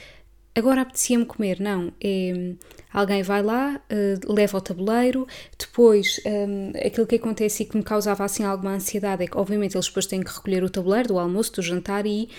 agora 0.55 0.81
apetecia-me 0.81 1.25
comer, 1.25 1.59
não. 1.59 1.91
É, 2.01 2.53
alguém 2.91 3.23
vai 3.23 3.41
lá, 3.41 3.81
uh, 3.91 4.33
leva 4.33 4.57
ao 4.57 4.61
tabuleiro, 4.61 5.27
depois 5.57 6.19
um, 6.25 6.71
aquilo 6.85 7.07
que 7.07 7.15
acontece 7.15 7.63
e 7.63 7.65
que 7.65 7.77
me 7.77 7.83
causava 7.83 8.23
assim 8.23 8.43
alguma 8.43 8.73
ansiedade 8.73 9.23
é 9.23 9.27
que 9.27 9.37
obviamente 9.37 9.75
eles 9.75 9.87
depois 9.87 10.05
têm 10.05 10.21
que 10.21 10.31
recolher 10.31 10.63
o 10.63 10.69
tabuleiro 10.69 11.09
do 11.09 11.19
almoço, 11.19 11.53
do 11.53 11.61
jantar 11.61 12.05
e 12.05 12.29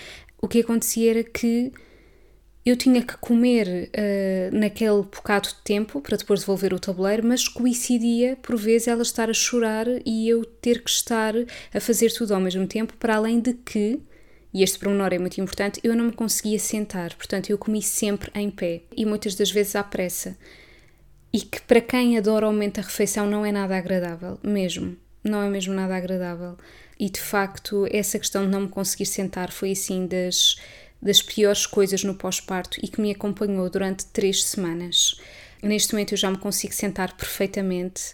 o 0.41 0.47
que 0.47 0.59
acontecia 0.59 1.11
era 1.11 1.23
que 1.23 1.71
eu 2.65 2.75
tinha 2.75 3.01
que 3.01 3.15
comer 3.17 3.89
uh, 3.89 4.55
naquele 4.55 5.03
bocado 5.03 5.47
de 5.47 5.55
tempo 5.63 6.01
para 6.01 6.17
depois 6.17 6.41
devolver 6.41 6.73
o 6.73 6.79
tabuleiro, 6.79 7.25
mas 7.25 7.47
coincidia 7.47 8.35
por 8.41 8.57
vezes 8.57 8.89
ela 8.89 9.03
estar 9.03 9.29
a 9.29 9.33
chorar 9.33 9.87
e 10.05 10.27
eu 10.27 10.43
ter 10.43 10.83
que 10.83 10.89
estar 10.89 11.33
a 11.73 11.79
fazer 11.79 12.11
tudo 12.11 12.33
ao 12.33 12.41
mesmo 12.41 12.67
tempo, 12.67 12.93
para 12.97 13.15
além 13.15 13.39
de 13.39 13.53
que 13.53 14.01
e 14.53 14.63
este 14.63 14.79
pormenor 14.79 15.13
é 15.13 15.19
muito 15.19 15.39
importante, 15.39 15.79
eu 15.83 15.95
não 15.95 16.05
me 16.05 16.11
conseguia 16.11 16.59
sentar, 16.59 17.13
portanto 17.15 17.49
eu 17.49 17.57
comi 17.57 17.81
sempre 17.81 18.31
em 18.33 18.49
pé 18.49 18.81
e 18.95 19.05
muitas 19.05 19.35
das 19.35 19.51
vezes 19.51 19.75
à 19.75 19.83
pressa. 19.83 20.37
E 21.31 21.41
que 21.41 21.61
para 21.61 21.81
quem 21.81 22.17
adora 22.17 22.47
o 22.47 22.51
momento 22.51 22.75
da 22.75 22.87
refeição 22.87 23.29
não 23.29 23.45
é 23.45 23.51
nada 23.51 23.77
agradável, 23.77 24.39
mesmo. 24.41 24.95
Não 25.23 25.41
é 25.41 25.49
mesmo 25.49 25.73
nada 25.73 25.95
agradável. 25.95 26.57
E 26.97 27.09
de 27.09 27.19
facto, 27.19 27.85
essa 27.91 28.17
questão 28.17 28.45
de 28.45 28.49
não 28.49 28.61
me 28.61 28.69
conseguir 28.69 29.05
sentar 29.05 29.51
foi 29.51 29.71
assim 29.71 30.07
das 30.07 30.55
das 31.01 31.21
piores 31.21 31.65
coisas 31.65 32.03
no 32.03 32.15
pós-parto 32.15 32.79
e 32.81 32.87
que 32.87 32.99
me 32.99 33.11
acompanhou 33.11 33.69
durante 33.69 34.05
três 34.07 34.43
semanas. 34.43 35.19
Neste 35.61 35.93
momento 35.93 36.13
eu 36.13 36.17
já 36.17 36.29
me 36.29 36.37
consigo 36.37 36.73
sentar 36.73 37.15
perfeitamente 37.15 38.13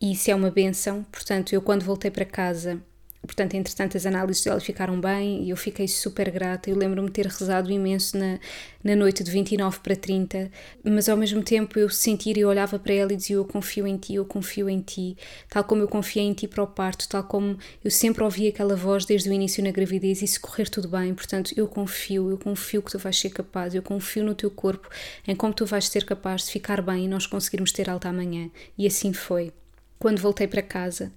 e 0.00 0.12
isso 0.12 0.30
é 0.30 0.34
uma 0.34 0.50
benção. 0.50 1.04
Portanto, 1.12 1.52
eu 1.52 1.62
quando 1.62 1.84
voltei 1.84 2.10
para 2.10 2.24
casa 2.24 2.80
Portanto, 3.26 3.54
entretanto, 3.54 3.96
as 3.96 4.04
análises 4.04 4.44
dela 4.44 4.60
ficaram 4.60 5.00
bem 5.00 5.44
e 5.44 5.50
eu 5.50 5.56
fiquei 5.56 5.88
super 5.88 6.30
grata. 6.30 6.68
Eu 6.68 6.76
lembro-me 6.76 7.10
ter 7.10 7.26
rezado 7.26 7.70
imenso 7.70 8.18
na, 8.18 8.38
na 8.82 8.94
noite 8.94 9.24
de 9.24 9.30
29 9.30 9.80
para 9.80 9.96
30, 9.96 10.50
mas 10.84 11.08
ao 11.08 11.16
mesmo 11.16 11.42
tempo 11.42 11.78
eu 11.78 11.88
sentia 11.88 12.34
e 12.36 12.44
olhava 12.44 12.78
para 12.78 12.92
ela 12.92 13.12
e 13.12 13.16
dizia: 13.16 13.36
Eu 13.36 13.44
confio 13.44 13.86
em 13.86 13.96
ti, 13.96 14.14
eu 14.14 14.24
confio 14.24 14.68
em 14.68 14.80
ti, 14.80 15.16
tal 15.48 15.64
como 15.64 15.82
eu 15.82 15.88
confiei 15.88 16.26
em 16.26 16.34
ti 16.34 16.46
para 16.46 16.62
o 16.62 16.66
parto, 16.66 17.08
tal 17.08 17.24
como 17.24 17.58
eu 17.82 17.90
sempre 17.90 18.22
ouvi 18.22 18.48
aquela 18.48 18.76
voz 18.76 19.04
desde 19.04 19.28
o 19.28 19.32
início 19.32 19.64
na 19.64 19.70
gravidez 19.70 20.20
e 20.20 20.26
se 20.26 20.38
correr 20.38 20.68
tudo 20.68 20.88
bem. 20.88 21.14
Portanto, 21.14 21.52
eu 21.56 21.66
confio, 21.66 22.30
eu 22.30 22.38
confio 22.38 22.82
que 22.82 22.90
tu 22.90 22.98
vais 22.98 23.18
ser 23.18 23.30
capaz, 23.30 23.74
eu 23.74 23.82
confio 23.82 24.24
no 24.24 24.34
teu 24.34 24.50
corpo, 24.50 24.88
em 25.26 25.34
como 25.34 25.54
tu 25.54 25.64
vais 25.64 25.88
ser 25.88 26.04
capaz 26.04 26.44
de 26.44 26.50
ficar 26.50 26.82
bem 26.82 27.06
e 27.06 27.08
nós 27.08 27.26
conseguirmos 27.26 27.72
ter 27.72 27.88
alta 27.88 28.08
amanhã. 28.08 28.50
E 28.76 28.86
assim 28.86 29.12
foi. 29.12 29.52
Quando 29.98 30.20
voltei 30.20 30.46
para 30.46 30.60
casa, 30.60 31.10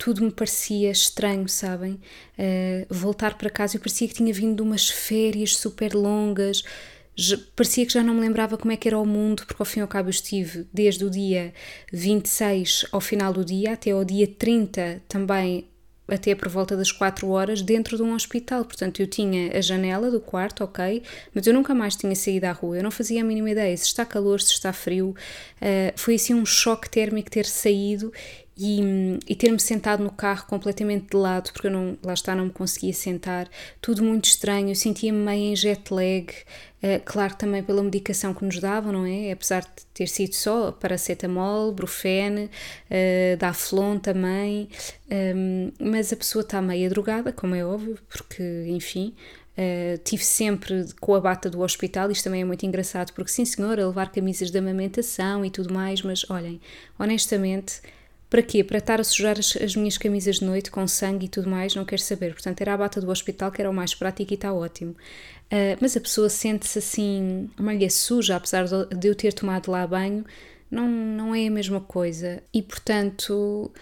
tudo 0.00 0.24
me 0.24 0.30
parecia 0.30 0.90
estranho, 0.90 1.46
sabem? 1.46 2.00
Uh, 2.38 2.86
voltar 2.88 3.36
para 3.36 3.50
casa, 3.50 3.76
eu 3.76 3.80
parecia 3.80 4.08
que 4.08 4.14
tinha 4.14 4.32
vindo 4.32 4.56
de 4.56 4.62
umas 4.62 4.88
férias 4.88 5.54
super 5.54 5.94
longas, 5.94 6.64
já, 7.14 7.38
parecia 7.54 7.84
que 7.84 7.92
já 7.92 8.02
não 8.02 8.14
me 8.14 8.20
lembrava 8.22 8.56
como 8.56 8.72
é 8.72 8.78
que 8.78 8.88
era 8.88 8.98
o 8.98 9.04
mundo, 9.04 9.44
porque 9.46 9.60
ao 9.60 9.66
fim 9.66 9.80
e 9.80 9.82
ao 9.82 9.88
cabo 9.88 10.08
eu 10.08 10.10
estive 10.10 10.66
desde 10.72 11.04
o 11.04 11.10
dia 11.10 11.52
26 11.92 12.86
ao 12.90 13.00
final 13.00 13.30
do 13.30 13.44
dia 13.44 13.74
até 13.74 13.90
ao 13.90 14.02
dia 14.02 14.26
30 14.26 15.02
também 15.06 15.68
até 16.08 16.34
por 16.34 16.48
volta 16.48 16.76
das 16.76 16.90
4 16.90 17.28
horas 17.28 17.62
dentro 17.62 17.96
de 17.96 18.02
um 18.02 18.14
hospital. 18.14 18.64
Portanto, 18.64 19.00
eu 19.00 19.06
tinha 19.06 19.56
a 19.56 19.60
janela 19.60 20.10
do 20.10 20.20
quarto, 20.20 20.64
ok, 20.64 21.02
mas 21.32 21.46
eu 21.46 21.54
nunca 21.54 21.74
mais 21.74 21.94
tinha 21.94 22.14
saído 22.16 22.46
à 22.46 22.52
rua. 22.52 22.78
Eu 22.78 22.82
não 22.82 22.90
fazia 22.90 23.20
a 23.20 23.24
mínima 23.24 23.50
ideia 23.50 23.76
se 23.76 23.84
está 23.84 24.04
calor, 24.04 24.40
se 24.40 24.52
está 24.52 24.72
frio. 24.72 25.10
Uh, 25.10 25.92
foi 25.96 26.16
assim 26.16 26.34
um 26.34 26.44
choque 26.44 26.90
térmico 26.90 27.30
ter 27.30 27.46
saído 27.46 28.12
e, 28.62 29.18
e 29.26 29.34
ter-me 29.34 29.58
sentado 29.58 30.04
no 30.04 30.10
carro 30.10 30.44
completamente 30.46 31.06
de 31.10 31.16
lado, 31.16 31.50
porque 31.50 31.66
eu 31.66 31.70
não, 31.70 31.96
lá 32.04 32.12
está, 32.12 32.34
não 32.34 32.44
me 32.44 32.50
conseguia 32.50 32.92
sentar, 32.92 33.48
tudo 33.80 34.04
muito 34.04 34.26
estranho, 34.26 34.76
sentia-me 34.76 35.18
meio 35.18 35.52
em 35.52 35.56
jet 35.56 35.90
lag, 35.90 36.26
uh, 36.82 37.00
claro 37.06 37.34
também 37.36 37.62
pela 37.62 37.82
medicação 37.82 38.34
que 38.34 38.44
nos 38.44 38.60
davam, 38.60 38.92
não 38.92 39.06
é? 39.06 39.32
Apesar 39.32 39.62
de 39.62 39.86
ter 39.94 40.08
sido 40.08 40.34
só 40.34 40.72
paracetamol, 40.72 41.72
brufene, 41.72 42.50
uh, 42.90 43.36
daflon 43.38 43.98
também, 43.98 44.68
um, 45.10 45.72
mas 45.80 46.12
a 46.12 46.16
pessoa 46.16 46.42
está 46.42 46.60
meio 46.60 46.90
drogada, 46.90 47.32
como 47.32 47.54
é 47.54 47.64
óbvio, 47.64 47.98
porque, 48.08 48.66
enfim, 48.68 49.14
Uh, 49.58 49.98
tive 50.04 50.24
sempre 50.24 50.86
com 51.00 51.14
a 51.14 51.20
bata 51.20 51.50
do 51.50 51.60
hospital, 51.60 52.10
isto 52.10 52.24
também 52.24 52.40
é 52.40 52.44
muito 52.44 52.64
engraçado, 52.64 53.12
porque 53.12 53.30
sim 53.30 53.44
senhora, 53.44 53.86
levar 53.86 54.10
camisas 54.10 54.50
de 54.50 54.56
amamentação 54.56 55.44
e 55.44 55.50
tudo 55.50 55.74
mais, 55.74 56.00
mas 56.00 56.24
olhem, 56.30 56.58
honestamente, 56.98 57.82
para 58.30 58.42
quê? 58.42 58.62
Para 58.62 58.78
estar 58.78 59.00
a 59.00 59.04
sujar 59.04 59.36
as, 59.38 59.56
as, 59.56 59.74
minhas 59.74 59.98
camisas 59.98 60.36
de 60.36 60.44
noite 60.44 60.70
com 60.70 60.86
sangue 60.86 61.26
e 61.26 61.28
tudo 61.28 61.50
mais, 61.50 61.74
não 61.74 61.84
quero 61.84 62.00
saber. 62.00 62.32
Portanto, 62.32 62.60
era 62.60 62.72
a 62.72 62.76
bata 62.76 63.00
do 63.00 63.10
hospital 63.10 63.50
que 63.50 63.60
era 63.60 63.68
o 63.68 63.74
mais 63.74 63.92
prático 63.92 64.32
e 64.32 64.36
está 64.36 64.52
ótimo. 64.52 64.92
Uh, 64.92 65.76
mas 65.80 65.96
a 65.96 66.00
pessoa 66.00 66.28
sente-se 66.28 66.78
assim, 66.78 67.50
uma 67.58 67.72
malha 67.72 67.90
suja, 67.90 68.36
apesar 68.36 68.66
de 68.66 69.08
eu 69.08 69.16
ter 69.16 69.32
tomado 69.32 69.68
lá 69.68 69.84
banho, 69.84 70.24
não, 70.70 70.88
não 70.88 71.34
é 71.34 71.48
a 71.48 71.50
mesma 71.50 71.80
coisa. 71.80 72.40
E 72.54 72.62
portanto, 72.62 73.72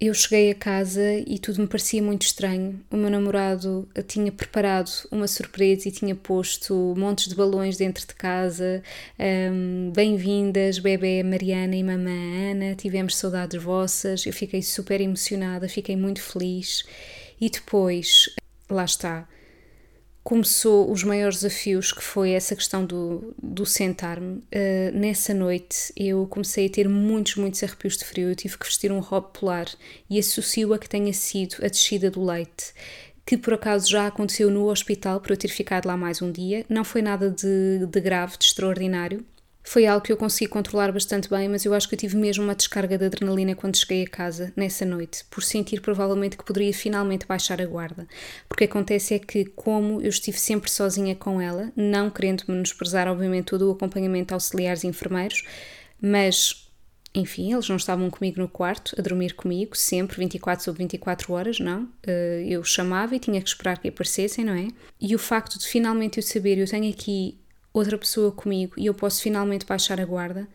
eu 0.00 0.14
cheguei 0.14 0.50
a 0.50 0.54
casa 0.54 1.02
e 1.26 1.38
tudo 1.40 1.60
me 1.60 1.66
parecia 1.66 2.00
muito 2.00 2.22
estranho. 2.22 2.80
O 2.88 2.96
meu 2.96 3.10
namorado 3.10 3.88
tinha 4.06 4.30
preparado 4.30 4.90
uma 5.10 5.26
surpresa 5.26 5.88
e 5.88 5.92
tinha 5.92 6.14
posto 6.14 6.94
montes 6.96 7.28
de 7.28 7.34
balões 7.34 7.76
dentro 7.76 8.06
de 8.06 8.14
casa. 8.14 8.82
Um, 9.18 9.90
Bem-vindas, 9.94 10.78
bebê 10.78 11.22
Mariana 11.24 11.74
e 11.74 11.82
mamã 11.82 12.10
Ana, 12.52 12.76
tivemos 12.76 13.16
saudades 13.16 13.60
vossas. 13.60 14.24
Eu 14.24 14.32
fiquei 14.32 14.62
super 14.62 15.00
emocionada, 15.00 15.68
fiquei 15.68 15.96
muito 15.96 16.22
feliz. 16.22 16.84
E 17.40 17.50
depois, 17.50 18.30
lá 18.70 18.84
está, 18.84 19.28
começou 20.28 20.92
os 20.92 21.02
maiores 21.02 21.36
desafios, 21.36 21.90
que 21.90 22.02
foi 22.02 22.32
essa 22.32 22.54
questão 22.54 22.84
do, 22.84 23.34
do 23.42 23.64
sentar-me. 23.64 24.34
Uh, 24.34 24.92
nessa 24.92 25.32
noite 25.32 25.90
eu 25.96 26.26
comecei 26.26 26.66
a 26.66 26.68
ter 26.68 26.86
muitos, 26.86 27.36
muitos 27.36 27.62
arrepios 27.62 27.96
de 27.96 28.04
frio. 28.04 28.28
Eu 28.28 28.36
tive 28.36 28.58
que 28.58 28.66
vestir 28.66 28.92
um 28.92 29.00
robe 29.00 29.28
polar 29.32 29.66
e 30.10 30.18
associo 30.18 30.74
a 30.74 30.78
que 30.78 30.86
tenha 30.86 31.14
sido 31.14 31.56
a 31.64 31.68
descida 31.68 32.10
do 32.10 32.22
leite 32.22 32.74
que 33.24 33.38
por 33.38 33.54
acaso 33.54 33.88
já 33.88 34.06
aconteceu 34.06 34.50
no 34.50 34.70
hospital 34.70 35.18
por 35.20 35.30
eu 35.30 35.36
ter 35.36 35.48
ficado 35.48 35.86
lá 35.86 35.96
mais 35.96 36.20
um 36.20 36.30
dia. 36.30 36.64
Não 36.68 36.84
foi 36.84 37.00
nada 37.00 37.30
de, 37.30 37.86
de 37.86 38.00
grave, 38.00 38.36
de 38.38 38.44
extraordinário, 38.44 39.24
foi 39.68 39.86
algo 39.86 40.02
que 40.02 40.10
eu 40.10 40.16
consegui 40.16 40.50
controlar 40.50 40.90
bastante 40.90 41.28
bem, 41.28 41.46
mas 41.46 41.64
eu 41.64 41.74
acho 41.74 41.86
que 41.86 41.94
eu 41.94 41.98
tive 41.98 42.16
mesmo 42.16 42.42
uma 42.42 42.54
descarga 42.54 42.96
de 42.96 43.04
adrenalina 43.04 43.54
quando 43.54 43.76
cheguei 43.76 44.02
a 44.02 44.08
casa, 44.08 44.50
nessa 44.56 44.86
noite, 44.86 45.26
por 45.30 45.42
sentir 45.42 45.82
provavelmente 45.82 46.38
que 46.38 46.44
poderia 46.44 46.72
finalmente 46.72 47.26
baixar 47.26 47.60
a 47.60 47.66
guarda. 47.66 48.08
Porque 48.48 48.64
acontece 48.64 49.14
é 49.14 49.18
que, 49.18 49.44
como 49.44 50.00
eu 50.00 50.08
estive 50.08 50.38
sempre 50.38 50.70
sozinha 50.70 51.14
com 51.14 51.38
ela, 51.38 51.70
não 51.76 52.08
querendo 52.08 52.44
menosprezar, 52.48 53.08
obviamente, 53.08 53.44
todo 53.44 53.68
o 53.68 53.72
acompanhamento 53.72 54.32
auxiliares 54.32 54.84
e 54.84 54.86
enfermeiros, 54.86 55.44
mas 56.00 56.66
enfim, 57.14 57.52
eles 57.52 57.68
não 57.68 57.76
estavam 57.76 58.08
comigo 58.08 58.40
no 58.40 58.48
quarto, 58.48 58.94
a 58.98 59.02
dormir 59.02 59.34
comigo, 59.34 59.76
sempre, 59.76 60.16
24 60.16 60.64
sobre 60.64 60.84
24 60.84 61.32
horas, 61.32 61.58
não. 61.58 61.88
Eh, 62.06 62.44
eu 62.48 62.62
chamava 62.64 63.16
e 63.16 63.18
tinha 63.18 63.40
que 63.40 63.48
esperar 63.48 63.78
que 63.78 63.88
aparecessem, 63.88 64.44
não 64.44 64.54
é? 64.54 64.68
E 65.00 65.14
o 65.14 65.18
facto 65.18 65.58
de 65.58 65.66
finalmente 65.66 66.18
eu 66.18 66.22
saber, 66.22 66.58
eu 66.58 66.66
tenho 66.66 66.90
aqui 66.90 67.38
outra 67.78 67.98
pessoa 67.98 68.32
comigo 68.32 68.74
e 68.76 68.86
eu 68.86 68.94
posso 68.94 69.22
finalmente 69.22 69.66
baixar 69.66 70.00
a 70.00 70.04
guarda, 70.04 70.48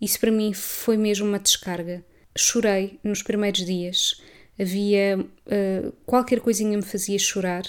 isso 0.00 0.18
para 0.20 0.30
mim 0.30 0.52
foi 0.52 0.96
mesmo 0.96 1.26
uma 1.26 1.38
descarga. 1.38 2.04
Chorei 2.36 2.98
nos 3.02 3.22
primeiros 3.22 3.64
dias, 3.64 4.22
havia 4.58 5.18
uh, 5.18 5.92
qualquer 6.06 6.40
coisinha 6.40 6.76
me 6.76 6.82
fazia 6.82 7.18
chorar, 7.18 7.64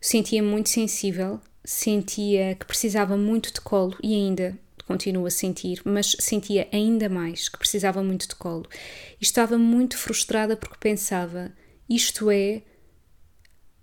sentia-me 0.00 0.48
muito 0.48 0.68
sensível, 0.68 1.40
sentia 1.64 2.54
que 2.54 2.66
precisava 2.66 3.16
muito 3.16 3.52
de 3.52 3.60
colo 3.60 3.96
e 4.02 4.14
ainda 4.14 4.58
continuo 4.86 5.26
a 5.26 5.30
sentir, 5.30 5.80
mas 5.84 6.16
sentia 6.18 6.68
ainda 6.72 7.08
mais 7.08 7.48
que 7.48 7.58
precisava 7.58 8.02
muito 8.02 8.28
de 8.28 8.34
colo. 8.34 8.66
E 9.20 9.24
estava 9.24 9.56
muito 9.56 9.96
frustrada 9.96 10.56
porque 10.56 10.76
pensava: 10.78 11.52
isto 11.88 12.30
é 12.30 12.62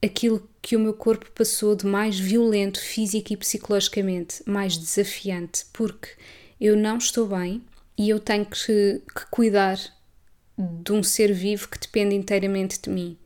aquilo 0.03 0.47
que 0.61 0.75
o 0.75 0.79
meu 0.79 0.93
corpo 0.93 1.29
passou 1.31 1.75
de 1.75 1.85
mais 1.85 2.19
violento 2.19 2.79
física 2.79 3.33
e 3.33 3.37
psicologicamente, 3.37 4.41
mais 4.45 4.77
desafiante, 4.77 5.65
porque 5.73 6.09
eu 6.59 6.75
não 6.75 6.97
estou 6.97 7.27
bem 7.27 7.61
e 7.97 8.09
eu 8.09 8.19
tenho 8.19 8.45
que, 8.45 9.01
que 9.15 9.25
cuidar 9.29 9.77
de 10.57 10.91
um 10.91 11.01
ser 11.03 11.33
vivo 11.33 11.69
que 11.69 11.79
depende 11.79 12.15
inteiramente 12.15 12.79
de 12.81 12.89
mim. 12.89 13.17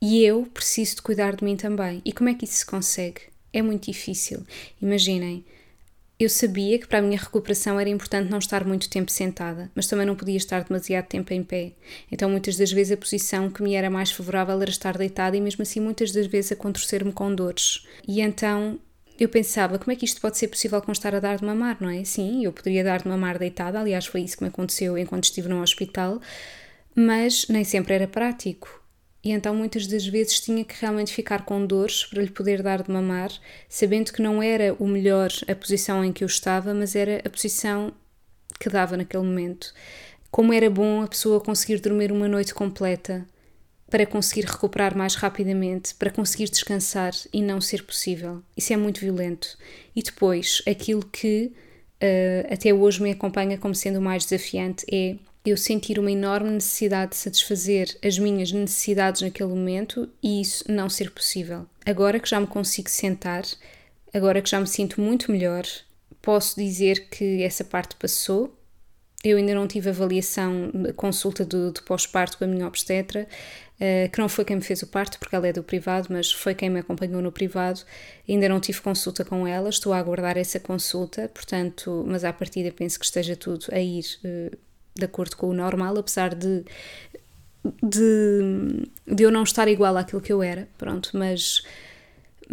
E 0.00 0.24
eu 0.24 0.46
preciso 0.46 0.96
de 0.96 1.02
cuidar 1.02 1.36
de 1.36 1.44
mim 1.44 1.56
também. 1.56 2.02
E 2.04 2.12
como 2.12 2.28
é 2.28 2.34
que 2.34 2.44
isso 2.44 2.56
se 2.56 2.66
consegue? 2.66 3.22
É 3.52 3.62
muito 3.62 3.90
difícil. 3.90 4.44
Imaginem, 4.80 5.44
eu 6.24 6.28
sabia 6.28 6.78
que 6.78 6.86
para 6.86 6.98
a 6.98 7.02
minha 7.02 7.18
recuperação 7.18 7.78
era 7.80 7.88
importante 7.88 8.30
não 8.30 8.38
estar 8.38 8.64
muito 8.64 8.88
tempo 8.88 9.10
sentada, 9.10 9.70
mas 9.74 9.86
também 9.86 10.06
não 10.06 10.14
podia 10.14 10.36
estar 10.36 10.62
demasiado 10.62 11.06
tempo 11.06 11.32
em 11.32 11.42
pé. 11.42 11.72
Então, 12.10 12.28
muitas 12.28 12.56
das 12.56 12.70
vezes, 12.70 12.92
a 12.92 12.96
posição 12.96 13.50
que 13.50 13.62
me 13.62 13.74
era 13.74 13.90
mais 13.90 14.10
favorável 14.10 14.60
era 14.60 14.70
estar 14.70 14.96
deitada 14.96 15.36
e, 15.36 15.40
mesmo 15.40 15.62
assim, 15.62 15.80
muitas 15.80 16.12
das 16.12 16.26
vezes 16.26 16.52
a 16.52 16.56
contorcer-me 16.56 17.12
com 17.12 17.34
dores. 17.34 17.86
E 18.06 18.20
então 18.20 18.78
eu 19.18 19.28
pensava, 19.28 19.78
como 19.78 19.92
é 19.92 19.96
que 19.96 20.04
isto 20.04 20.20
pode 20.20 20.38
ser 20.38 20.48
possível 20.48 20.80
com 20.82 20.92
estar 20.92 21.14
a 21.14 21.20
dar 21.20 21.36
de 21.36 21.44
mamar, 21.44 21.76
não 21.80 21.88
é? 21.88 22.02
Sim, 22.04 22.44
eu 22.44 22.52
poderia 22.52 22.82
dar 22.82 23.02
de 23.02 23.08
mamar 23.08 23.38
deitada, 23.38 23.78
aliás, 23.78 24.06
foi 24.06 24.22
isso 24.22 24.36
que 24.36 24.42
me 24.42 24.48
aconteceu 24.48 24.98
enquanto 24.98 25.24
estive 25.24 25.48
no 25.48 25.62
hospital, 25.62 26.20
mas 26.94 27.46
nem 27.48 27.62
sempre 27.64 27.94
era 27.94 28.08
prático 28.08 28.81
e 29.24 29.30
então 29.30 29.54
muitas 29.54 29.86
das 29.86 30.06
vezes 30.06 30.40
tinha 30.40 30.64
que 30.64 30.74
realmente 30.80 31.12
ficar 31.12 31.44
com 31.44 31.64
dores 31.64 32.04
para 32.04 32.22
lhe 32.22 32.30
poder 32.30 32.62
dar 32.62 32.82
de 32.82 32.90
mamar, 32.90 33.30
sabendo 33.68 34.12
que 34.12 34.20
não 34.20 34.42
era 34.42 34.74
o 34.78 34.86
melhor 34.86 35.30
a 35.46 35.54
posição 35.54 36.04
em 36.04 36.12
que 36.12 36.24
eu 36.24 36.26
estava, 36.26 36.74
mas 36.74 36.96
era 36.96 37.22
a 37.24 37.30
posição 37.30 37.92
que 38.58 38.68
dava 38.68 38.96
naquele 38.96 39.22
momento. 39.22 39.72
Como 40.30 40.52
era 40.52 40.68
bom 40.68 41.02
a 41.02 41.08
pessoa 41.08 41.40
conseguir 41.40 41.80
dormir 41.80 42.10
uma 42.10 42.26
noite 42.26 42.52
completa 42.52 43.24
para 43.88 44.06
conseguir 44.06 44.46
recuperar 44.46 44.96
mais 44.96 45.14
rapidamente, 45.14 45.94
para 45.94 46.10
conseguir 46.10 46.48
descansar 46.48 47.12
e 47.32 47.42
não 47.42 47.60
ser 47.60 47.82
possível. 47.84 48.42
Isso 48.56 48.72
é 48.72 48.76
muito 48.76 49.00
violento. 49.00 49.58
E 49.94 50.02
depois, 50.02 50.62
aquilo 50.66 51.04
que 51.04 51.52
uh, 52.02 52.52
até 52.52 52.72
hoje 52.72 53.02
me 53.02 53.10
acompanha 53.10 53.58
como 53.58 53.74
sendo 53.74 53.98
o 53.98 54.02
mais 54.02 54.24
desafiante 54.24 54.86
é 54.90 55.16
eu 55.44 55.56
sentir 55.56 55.98
uma 55.98 56.10
enorme 56.10 56.50
necessidade 56.50 57.12
de 57.12 57.16
satisfazer 57.16 57.98
as 58.04 58.18
minhas 58.18 58.52
necessidades 58.52 59.22
naquele 59.22 59.48
momento 59.48 60.08
e 60.22 60.40
isso 60.40 60.64
não 60.70 60.88
ser 60.88 61.10
possível. 61.10 61.66
Agora 61.84 62.20
que 62.20 62.28
já 62.28 62.38
me 62.38 62.46
consigo 62.46 62.88
sentar, 62.88 63.44
agora 64.14 64.40
que 64.40 64.48
já 64.48 64.60
me 64.60 64.68
sinto 64.68 65.00
muito 65.00 65.32
melhor, 65.32 65.64
posso 66.20 66.54
dizer 66.56 67.08
que 67.08 67.42
essa 67.42 67.64
parte 67.64 67.96
passou 67.96 68.56
Eu 69.24 69.36
ainda 69.36 69.54
não 69.54 69.68
tive 69.68 69.88
avaliação, 69.90 70.72
consulta 70.96 71.44
de, 71.44 71.72
de 71.72 71.82
pós-parto 71.82 72.38
com 72.38 72.44
a 72.44 72.46
minha 72.46 72.66
obstetra, 72.66 73.28
uh, 73.76 74.10
que 74.10 74.18
não 74.18 74.28
foi 74.28 74.44
quem 74.44 74.56
me 74.56 74.62
fez 74.62 74.82
o 74.82 74.86
parto, 74.88 75.18
porque 75.20 75.36
ela 75.36 75.46
é 75.46 75.52
do 75.52 75.62
privado, 75.62 76.08
mas 76.10 76.32
foi 76.32 76.54
quem 76.56 76.68
me 76.68 76.80
acompanhou 76.80 77.22
no 77.22 77.30
privado. 77.30 77.82
Ainda 78.28 78.48
não 78.48 78.58
tive 78.58 78.80
consulta 78.80 79.24
com 79.24 79.46
ela, 79.46 79.68
estou 79.68 79.92
a 79.92 79.98
aguardar 79.98 80.36
essa 80.36 80.58
consulta, 80.58 81.28
portanto, 81.28 82.04
mas 82.06 82.24
à 82.24 82.32
partida 82.32 82.72
penso 82.72 82.98
que 82.98 83.04
esteja 83.04 83.36
tudo 83.36 83.66
a 83.70 83.78
ir 83.78 84.04
uh, 84.24 84.56
de 84.94 85.04
acordo 85.04 85.36
com 85.36 85.48
o 85.48 85.54
normal, 85.54 85.98
apesar 85.98 86.34
de, 86.34 86.64
de, 87.82 88.88
de 89.06 89.22
eu 89.22 89.30
não 89.30 89.42
estar 89.42 89.68
igual 89.68 89.96
àquilo 89.96 90.20
que 90.20 90.32
eu 90.32 90.42
era, 90.42 90.68
pronto, 90.78 91.10
mas 91.14 91.62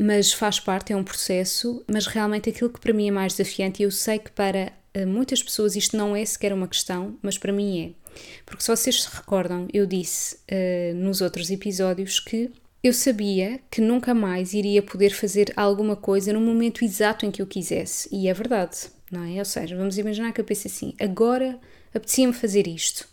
mas 0.02 0.32
faz 0.32 0.62
parte, 0.62 0.94
é 0.94 0.96
um 0.96 1.04
processo, 1.04 1.84
mas 1.86 2.06
realmente 2.06 2.50
aquilo 2.50 2.70
que 2.70 2.80
para 2.80 2.94
mim 2.94 3.10
é 3.10 3.12
mais 3.12 3.34
desafiante, 3.34 3.82
e 3.82 3.86
eu 3.86 3.92
sei 3.92 4.18
que 4.18 4.32
para 4.32 4.72
eh, 4.94 5.06
muitas 5.06 5.44
pessoas 5.44 5.76
isto 5.76 5.98
não 5.98 6.16
é 6.16 6.24
sequer 6.24 6.54
uma 6.54 6.70
questão, 6.70 7.18
mas 7.22 7.38
para 7.38 7.52
mim 7.52 7.96
é. 7.96 8.12
Porque 8.46 8.64
se 8.64 8.70
vocês 8.70 9.04
se 9.04 9.16
recordam, 9.16 9.68
eu 9.74 9.86
disse 9.86 10.38
uh, 10.52 10.96
nos 10.96 11.22
outros 11.22 11.52
episódios 11.52 12.20
que 12.20 12.50
eu 12.84 12.94
sabia 12.94 13.60
que 13.70 13.82
nunca 13.82 14.14
mais 14.14 14.54
iria 14.54 14.82
poder 14.82 15.12
fazer 15.12 15.52
alguma 15.56 15.96
coisa 15.96 16.34
no 16.34 16.40
momento 16.40 16.84
exato 16.84 17.26
em 17.26 17.32
que 17.32 17.42
eu 17.42 17.48
quisesse. 17.48 18.10
E 18.12 18.28
é 18.28 18.34
verdade, 18.34 18.78
não 19.12 19.24
é? 19.24 19.38
Ou 19.40 19.46
seja, 19.46 19.76
vamos 19.76 19.98
imaginar 19.98 20.32
que 20.32 20.42
eu 20.42 20.46
pense 20.46 20.68
assim: 20.68 20.94
agora 21.00 21.60
apetecia-me 21.94 22.34
fazer 22.34 22.68
isto. 22.68 23.08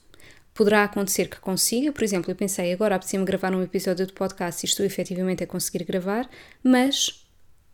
Poderá 0.54 0.84
acontecer 0.84 1.28
que 1.28 1.38
consiga, 1.38 1.92
por 1.92 2.02
exemplo, 2.02 2.30
eu 2.30 2.34
pensei 2.34 2.72
agora 2.72 2.94
apetecia-me 2.94 3.26
gravar 3.26 3.54
um 3.54 3.62
episódio 3.62 4.06
de 4.06 4.12
podcast 4.12 4.64
e 4.64 4.68
estou 4.68 4.86
efetivamente 4.86 5.44
a 5.44 5.46
conseguir 5.46 5.84
gravar, 5.84 6.28
mas 6.62 7.26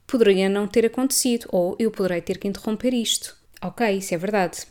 poderia 0.07 0.49
não 0.49 0.67
ter 0.67 0.87
acontecido, 0.87 1.47
ou 1.51 1.77
eu 1.79 1.91
poderei 1.91 2.21
ter 2.21 2.39
que 2.39 2.49
interromper 2.49 2.93
isto. 2.93 3.37
Ok, 3.63 3.89
isso 3.89 4.15
é 4.15 4.19
verdade. 4.19 4.63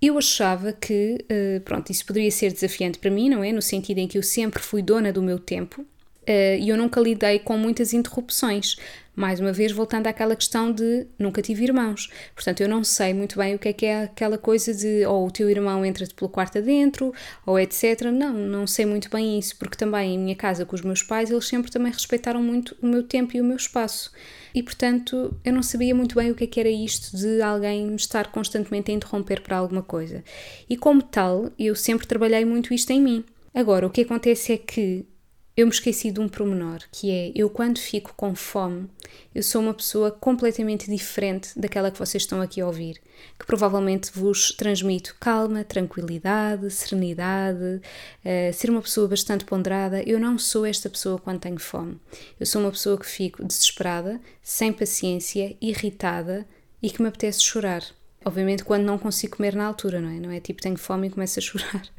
Eu 0.00 0.18
achava 0.18 0.72
que, 0.72 1.24
uh, 1.30 1.60
pronto, 1.60 1.90
isso 1.90 2.04
poderia 2.06 2.30
ser 2.30 2.52
desafiante 2.52 2.98
para 2.98 3.10
mim, 3.10 3.28
não 3.28 3.44
é? 3.44 3.52
No 3.52 3.62
sentido 3.62 3.98
em 3.98 4.08
que 4.08 4.18
eu 4.18 4.22
sempre 4.22 4.62
fui 4.62 4.82
dona 4.82 5.12
do 5.12 5.22
meu 5.22 5.38
tempo 5.38 5.86
e 6.26 6.68
eu 6.68 6.76
nunca 6.76 7.00
lidei 7.00 7.38
com 7.38 7.56
muitas 7.56 7.92
interrupções. 7.92 8.76
Mais 9.14 9.40
uma 9.40 9.52
vez, 9.52 9.72
voltando 9.72 10.06
àquela 10.06 10.34
questão 10.34 10.72
de 10.72 11.06
nunca 11.18 11.42
tive 11.42 11.64
irmãos. 11.64 12.08
Portanto, 12.34 12.62
eu 12.62 12.68
não 12.68 12.82
sei 12.82 13.12
muito 13.12 13.36
bem 13.36 13.54
o 13.54 13.58
que 13.58 13.68
é 13.68 13.72
que 13.72 13.84
é 13.84 14.04
aquela 14.04 14.38
coisa 14.38 14.72
de 14.72 15.04
ou 15.04 15.26
o 15.26 15.30
teu 15.30 15.50
irmão 15.50 15.84
entra-te 15.84 16.14
pelo 16.14 16.30
quarto 16.30 16.56
adentro, 16.56 17.12
ou 17.44 17.60
etc. 17.60 18.04
Não, 18.04 18.32
não 18.32 18.66
sei 18.66 18.86
muito 18.86 19.10
bem 19.10 19.38
isso, 19.38 19.56
porque 19.58 19.76
também 19.76 20.14
em 20.14 20.18
minha 20.18 20.34
casa 20.34 20.64
com 20.64 20.74
os 20.74 20.80
meus 20.80 21.02
pais, 21.02 21.30
eles 21.30 21.46
sempre 21.46 21.70
também 21.70 21.92
respeitaram 21.92 22.42
muito 22.42 22.74
o 22.80 22.86
meu 22.86 23.02
tempo 23.02 23.36
e 23.36 23.40
o 23.40 23.44
meu 23.44 23.56
espaço 23.56 24.10
e 24.54 24.62
portanto 24.62 25.34
eu 25.44 25.52
não 25.52 25.62
sabia 25.62 25.94
muito 25.94 26.14
bem 26.14 26.30
o 26.30 26.34
que, 26.34 26.44
é 26.44 26.46
que 26.46 26.60
era 26.60 26.68
isto 26.68 27.16
de 27.16 27.40
alguém 27.40 27.86
me 27.86 27.96
estar 27.96 28.30
constantemente 28.30 28.90
a 28.90 28.94
interromper 28.94 29.40
para 29.40 29.56
alguma 29.56 29.82
coisa. 29.82 30.22
E 30.68 30.76
como 30.76 31.02
tal, 31.02 31.50
eu 31.58 31.74
sempre 31.74 32.06
trabalhei 32.06 32.44
muito 32.44 32.74
isto 32.74 32.90
em 32.90 33.00
mim. 33.00 33.24
Agora, 33.54 33.86
o 33.86 33.90
que 33.90 34.02
acontece 34.02 34.52
é 34.52 34.56
que 34.56 35.04
eu 35.54 35.66
me 35.66 35.72
esqueci 35.72 36.10
de 36.10 36.18
um 36.18 36.28
promenor, 36.28 36.80
que 36.90 37.10
é 37.10 37.32
eu 37.34 37.50
quando 37.50 37.78
fico 37.78 38.14
com 38.16 38.34
fome, 38.34 38.88
eu 39.34 39.42
sou 39.42 39.60
uma 39.60 39.74
pessoa 39.74 40.10
completamente 40.10 40.90
diferente 40.90 41.58
daquela 41.58 41.90
que 41.90 41.98
vocês 41.98 42.22
estão 42.22 42.40
aqui 42.40 42.60
a 42.60 42.66
ouvir, 42.66 43.00
que 43.38 43.44
provavelmente 43.44 44.10
vos 44.14 44.52
transmito 44.52 45.14
calma, 45.20 45.62
tranquilidade, 45.62 46.70
serenidade, 46.70 47.82
uh, 48.24 48.52
ser 48.54 48.70
uma 48.70 48.80
pessoa 48.80 49.06
bastante 49.06 49.44
ponderada. 49.44 50.02
Eu 50.02 50.18
não 50.18 50.38
sou 50.38 50.64
esta 50.64 50.88
pessoa 50.88 51.18
quando 51.18 51.40
tenho 51.40 51.58
fome. 51.58 52.00
Eu 52.40 52.46
sou 52.46 52.62
uma 52.62 52.70
pessoa 52.70 52.98
que 52.98 53.06
fico 53.06 53.44
desesperada, 53.44 54.20
sem 54.42 54.72
paciência, 54.72 55.54
irritada 55.60 56.46
e 56.82 56.90
que 56.90 57.02
me 57.02 57.08
apetece 57.08 57.42
chorar. 57.42 57.84
Obviamente 58.24 58.64
quando 58.64 58.84
não 58.84 58.98
consigo 58.98 59.36
comer 59.36 59.54
na 59.54 59.66
altura, 59.66 60.00
não 60.00 60.08
é? 60.08 60.20
Não 60.20 60.30
é 60.30 60.40
tipo 60.40 60.62
tenho 60.62 60.76
fome 60.76 61.08
e 61.08 61.10
começo 61.10 61.38
a 61.38 61.42
chorar. 61.42 61.82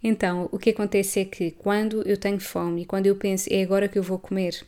Então, 0.00 0.48
o 0.52 0.60
que 0.60 0.70
acontece 0.70 1.18
é 1.18 1.24
que 1.24 1.50
quando 1.50 2.06
eu 2.06 2.16
tenho 2.16 2.38
fome 2.38 2.82
e 2.82 2.86
quando 2.86 3.06
eu 3.06 3.16
penso 3.16 3.52
é 3.52 3.64
agora 3.64 3.88
que 3.88 3.98
eu 3.98 4.02
vou 4.02 4.16
comer, 4.16 4.64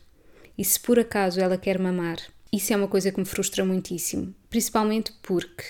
e 0.57 0.65
se 0.65 0.77
por 0.77 0.99
acaso 0.99 1.39
ela 1.39 1.57
quer 1.57 1.79
mamar, 1.79 2.17
isso 2.51 2.73
é 2.73 2.75
uma 2.75 2.89
coisa 2.89 3.13
que 3.13 3.19
me 3.19 3.25
frustra 3.25 3.63
muitíssimo. 3.63 4.35
Principalmente 4.49 5.13
porque 5.23 5.63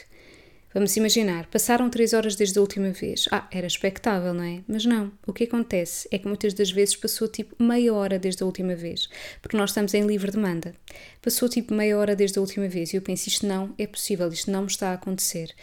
Vamos 0.74 0.96
imaginar, 0.96 1.48
passaram 1.48 1.90
três 1.90 2.14
horas 2.14 2.38
desde 2.38 2.58
a 2.58 2.62
última 2.62 2.92
vez. 2.92 3.28
Ah, 3.30 3.46
era 3.52 3.68
expectável, 3.68 4.34
não 4.34 4.44
é? 4.44 4.62
Mas 4.66 4.86
não. 4.86 5.12
O 5.28 5.34
que 5.34 5.44
acontece 5.44 6.08
é 6.10 6.18
que 6.18 6.26
muitas 6.26 6.54
das 6.54 6.72
vezes 6.72 6.96
passou 6.96 7.28
tipo 7.28 7.62
meia 7.62 7.94
hora 7.94 8.18
desde 8.18 8.42
a 8.42 8.46
última 8.46 8.74
vez, 8.74 9.10
porque 9.42 9.58
nós 9.58 9.72
estamos 9.72 9.94
em 9.94 10.08
livre 10.08 10.32
demanda. 10.32 10.74
Passou 11.22 11.50
tipo 11.50 11.74
meia 11.74 11.98
hora 11.98 12.16
desde 12.16 12.40
a 12.40 12.42
última 12.42 12.70
vez 12.70 12.94
e 12.94 12.96
eu 12.96 13.02
penso, 13.02 13.28
isto 13.28 13.46
não 13.46 13.76
é 13.78 13.86
possível, 13.86 14.30
isto 14.30 14.50
não 14.50 14.66
está 14.66 14.92
a 14.92 14.94
acontecer. 14.94 15.54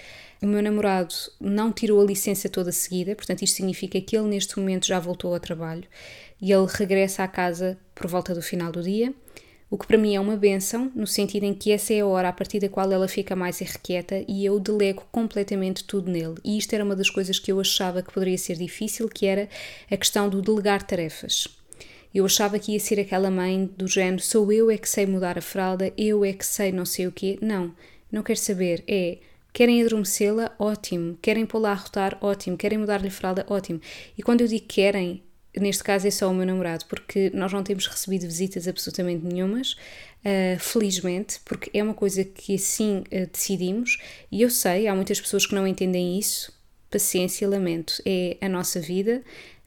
O 0.42 0.46
meu 0.46 0.62
namorado 0.62 1.14
não 1.40 1.72
tirou 1.72 2.02
a 2.02 2.04
licença 2.04 2.46
toda 2.48 2.70
seguida, 2.70 3.16
portanto, 3.16 3.42
isto 3.42 3.56
significa 3.56 3.98
que 4.02 4.14
ele 4.14 4.28
neste 4.28 4.58
momento 4.58 4.86
já 4.86 5.00
voltou 5.00 5.32
ao 5.32 5.40
trabalho 5.40 5.84
e 6.40 6.52
ele 6.52 6.66
regressa 6.68 7.24
à 7.24 7.28
casa 7.28 7.78
por 7.94 8.06
volta 8.06 8.34
do 8.34 8.42
final 8.42 8.70
do 8.70 8.82
dia 8.82 9.12
o 9.70 9.76
que 9.76 9.86
para 9.86 9.98
mim 9.98 10.14
é 10.14 10.20
uma 10.20 10.36
benção, 10.36 10.90
no 10.94 11.06
sentido 11.06 11.44
em 11.44 11.52
que 11.52 11.70
essa 11.70 11.92
é 11.92 12.00
a 12.00 12.06
hora 12.06 12.30
a 12.30 12.32
partir 12.32 12.58
da 12.58 12.70
qual 12.70 12.90
ela 12.90 13.06
fica 13.06 13.36
mais 13.36 13.60
irrequieta 13.60 14.24
e 14.26 14.44
eu 14.44 14.58
delego 14.58 15.06
completamente 15.12 15.84
tudo 15.84 16.10
nele. 16.10 16.36
E 16.42 16.56
isto 16.56 16.72
era 16.72 16.84
uma 16.84 16.96
das 16.96 17.10
coisas 17.10 17.38
que 17.38 17.52
eu 17.52 17.60
achava 17.60 18.02
que 18.02 18.12
poderia 18.12 18.38
ser 18.38 18.56
difícil, 18.56 19.08
que 19.08 19.26
era 19.26 19.46
a 19.90 19.96
questão 19.96 20.28
do 20.28 20.40
delegar 20.40 20.82
tarefas. 20.82 21.48
Eu 22.14 22.24
achava 22.24 22.58
que 22.58 22.72
ia 22.72 22.80
ser 22.80 22.98
aquela 22.98 23.30
mãe 23.30 23.68
do 23.76 23.86
género, 23.86 24.22
sou 24.22 24.50
eu 24.50 24.70
é 24.70 24.78
que 24.78 24.88
sei 24.88 25.04
mudar 25.04 25.36
a 25.36 25.42
fralda, 25.42 25.92
eu 25.98 26.24
é 26.24 26.32
que 26.32 26.46
sei 26.46 26.72
não 26.72 26.86
sei 26.86 27.06
o 27.06 27.12
quê. 27.12 27.38
Não, 27.42 27.74
não 28.10 28.22
quero 28.22 28.38
saber. 28.38 28.82
É, 28.88 29.18
querem 29.52 29.82
adormecê-la? 29.82 30.50
Ótimo. 30.58 31.18
Querem 31.20 31.44
pô-la 31.44 31.72
a 31.72 31.74
rotar? 31.74 32.16
Ótimo. 32.22 32.56
Querem 32.56 32.78
mudar-lhe 32.78 33.08
a 33.08 33.10
fralda? 33.10 33.44
Ótimo. 33.50 33.82
E 34.16 34.22
quando 34.22 34.40
eu 34.40 34.48
digo 34.48 34.64
querem, 34.66 35.22
neste 35.56 35.82
caso 35.82 36.06
é 36.06 36.10
só 36.10 36.30
o 36.30 36.34
meu 36.34 36.46
namorado, 36.46 36.84
porque 36.86 37.30
nós 37.34 37.52
não 37.52 37.62
temos 37.62 37.86
recebido 37.86 38.22
visitas 38.22 38.68
absolutamente 38.68 39.24
nenhumas, 39.24 39.72
uh, 39.72 40.58
felizmente, 40.58 41.40
porque 41.44 41.70
é 41.76 41.82
uma 41.82 41.94
coisa 41.94 42.24
que 42.24 42.54
assim 42.54 42.98
uh, 43.12 43.26
decidimos, 43.32 43.98
e 44.30 44.42
eu 44.42 44.50
sei, 44.50 44.86
há 44.86 44.94
muitas 44.94 45.20
pessoas 45.20 45.46
que 45.46 45.54
não 45.54 45.66
entendem 45.66 46.18
isso, 46.18 46.52
paciência, 46.90 47.48
lamento, 47.48 48.02
é 48.04 48.36
a 48.40 48.48
nossa 48.48 48.80
vida. 48.80 49.22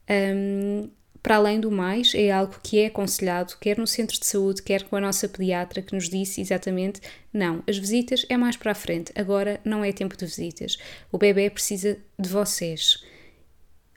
Um, 0.09 0.89
para 1.21 1.35
além 1.35 1.59
do 1.59 1.69
mais, 1.69 2.15
é 2.15 2.31
algo 2.31 2.55
que 2.63 2.79
é 2.79 2.87
aconselhado, 2.87 3.55
quer 3.61 3.77
no 3.77 3.85
centro 3.85 4.19
de 4.19 4.25
saúde, 4.25 4.63
quer 4.63 4.83
com 4.83 4.95
a 4.95 5.01
nossa 5.01 5.29
pediatra, 5.29 5.81
que 5.81 5.93
nos 5.93 6.09
disse 6.09 6.41
exatamente: 6.41 6.99
não, 7.31 7.63
as 7.67 7.77
visitas 7.77 8.25
é 8.27 8.35
mais 8.35 8.57
para 8.57 8.71
a 8.71 8.75
frente, 8.75 9.11
agora 9.15 9.61
não 9.63 9.83
é 9.83 9.91
tempo 9.91 10.17
de 10.17 10.25
visitas. 10.25 10.77
O 11.11 11.19
bebê 11.19 11.49
precisa 11.49 11.99
de 12.17 12.27
vocês. 12.27 13.03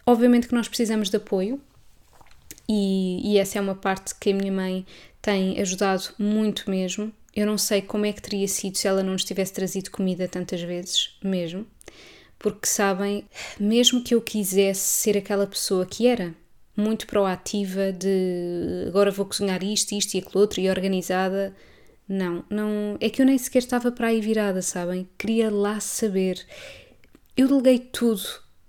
Obviamente 0.07 0.49
que 0.49 0.55
nós 0.55 0.69
precisamos 0.69 1.09
de 1.09 1.17
apoio, 1.17 1.61
e, 2.69 3.33
e 3.33 3.39
essa 3.39 3.59
é 3.59 3.61
uma 3.61 3.75
parte 3.75 4.15
que 4.15 4.31
a 4.31 4.35
minha 4.35 4.53
mãe 4.53 4.87
tem 5.21 5.61
ajudado 5.61 6.05
muito 6.19 6.71
mesmo. 6.71 7.13
Eu 7.35 7.47
não 7.47 7.59
sei 7.59 7.83
como 7.83 8.07
é 8.07 8.13
que 8.13 8.23
teria 8.23 8.47
sido 8.47 8.79
se 8.79 8.87
ela 8.87 9.03
não 9.03 9.13
nos 9.13 9.25
tivesse 9.25 9.53
trazido 9.53 9.91
comida 9.91 10.29
tantas 10.29 10.63
vezes, 10.63 11.17
mesmo. 11.23 11.67
Porque 12.39 12.67
sabem, 12.67 13.25
mesmo 13.59 14.03
que 14.03 14.15
eu 14.15 14.21
quisesse 14.21 14.81
ser 14.81 15.17
aquela 15.17 15.47
pessoa 15.47 15.87
que 15.87 16.07
era, 16.07 16.35
muito 16.77 17.07
proativa 17.07 17.93
de 17.93 18.85
agora 18.89 19.11
vou 19.11 19.27
cozinhar 19.27 19.63
isto, 19.63 19.95
isto 19.95 20.15
e 20.15 20.19
aquilo 20.19 20.41
outro 20.41 20.61
e 20.61 20.69
organizada, 20.69 21.55
não, 22.09 22.45
não, 22.51 22.97
é 23.01 23.09
que 23.09 23.23
eu 23.23 23.27
nem 23.27 23.39
sequer 23.39 23.61
estava 23.61 23.91
para 23.91 24.09
aí 24.09 24.21
virada, 24.21 24.61
sabem? 24.61 25.09
Queria 25.17 25.51
lá 25.51 25.81
saber. 25.81 26.45
Eu 27.37 27.49
deleguei 27.49 27.79
tudo. 27.79 28.23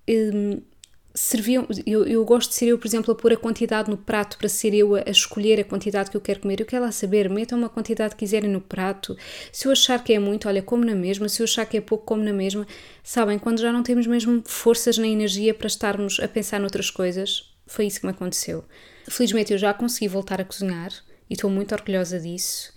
Hum, 0.07 0.61
serviam. 1.15 1.65
Eu, 1.85 2.05
eu 2.05 2.23
gosto 2.25 2.49
de 2.49 2.55
ser 2.55 2.67
eu, 2.67 2.77
por 2.77 2.85
exemplo, 2.85 3.11
a 3.11 3.15
pôr 3.15 3.33
a 3.33 3.37
quantidade 3.37 3.89
no 3.89 3.97
prato 3.97 4.37
para 4.37 4.49
ser 4.49 4.73
eu 4.73 4.95
a, 4.95 4.99
a, 4.99 5.09
escolher 5.09 5.59
a 5.59 5.63
quantidade 5.63 6.11
que 6.11 6.17
eu 6.17 6.21
quero 6.21 6.41
comer. 6.41 6.59
Eu 6.59 6.65
quero 6.65 6.83
lá 6.83 6.91
saber, 6.91 7.29
metam 7.29 7.57
uma 7.57 7.69
quantidade 7.69 8.13
que 8.13 8.19
quiserem 8.19 8.49
no 8.49 8.61
prato. 8.61 9.17
Se 9.51 9.67
eu 9.67 9.71
achar 9.71 10.03
que 10.03 10.13
é 10.13 10.19
muito, 10.19 10.47
olha, 10.47 10.61
como 10.61 10.85
na 10.85 10.93
mesma. 10.93 11.27
Se 11.29 11.41
eu 11.41 11.45
achar 11.45 11.65
que 11.65 11.77
é 11.77 11.81
pouco, 11.81 12.05
como 12.05 12.23
na 12.23 12.33
mesma. 12.33 12.67
Sabem, 13.01 13.39
quando 13.39 13.59
já 13.59 13.71
não 13.71 13.81
temos 13.81 14.05
mesmo 14.05 14.43
forças 14.45 14.97
nem 14.97 15.13
energia 15.13 15.53
para 15.53 15.67
estarmos 15.67 16.19
a 16.19 16.27
pensar 16.27 16.59
noutras 16.59 16.89
coisas, 16.89 17.55
foi 17.65 17.87
isso 17.87 18.01
que 18.01 18.05
me 18.05 18.11
aconteceu. 18.11 18.65
Felizmente 19.07 19.53
eu 19.53 19.57
já 19.57 19.73
consegui 19.73 20.07
voltar 20.07 20.41
a 20.41 20.45
cozinhar 20.45 20.91
e 21.29 21.33
estou 21.33 21.49
muito 21.49 21.73
orgulhosa 21.73 22.19
disso. 22.19 22.73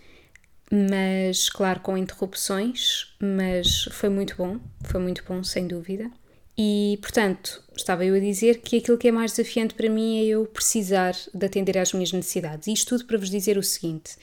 Mas, 0.70 1.48
claro, 1.48 1.80
com 1.80 1.96
interrupções, 1.96 3.14
mas 3.18 3.88
foi 3.90 4.10
muito 4.10 4.36
bom, 4.36 4.60
foi 4.84 5.00
muito 5.00 5.24
bom, 5.26 5.42
sem 5.42 5.66
dúvida. 5.66 6.10
E, 6.60 6.98
portanto, 7.00 7.62
estava 7.76 8.04
eu 8.04 8.16
a 8.16 8.18
dizer 8.18 8.60
que 8.62 8.78
aquilo 8.78 8.98
que 8.98 9.06
é 9.06 9.12
mais 9.12 9.30
desafiante 9.30 9.74
para 9.74 9.88
mim 9.88 10.18
é 10.18 10.24
eu 10.24 10.44
precisar 10.44 11.14
de 11.32 11.46
atender 11.46 11.78
às 11.78 11.92
minhas 11.92 12.12
necessidades. 12.12 12.66
E 12.66 12.72
isto 12.72 12.88
tudo 12.88 13.06
para 13.06 13.16
vos 13.16 13.30
dizer 13.30 13.56
o 13.56 13.62
seguinte: 13.62 14.16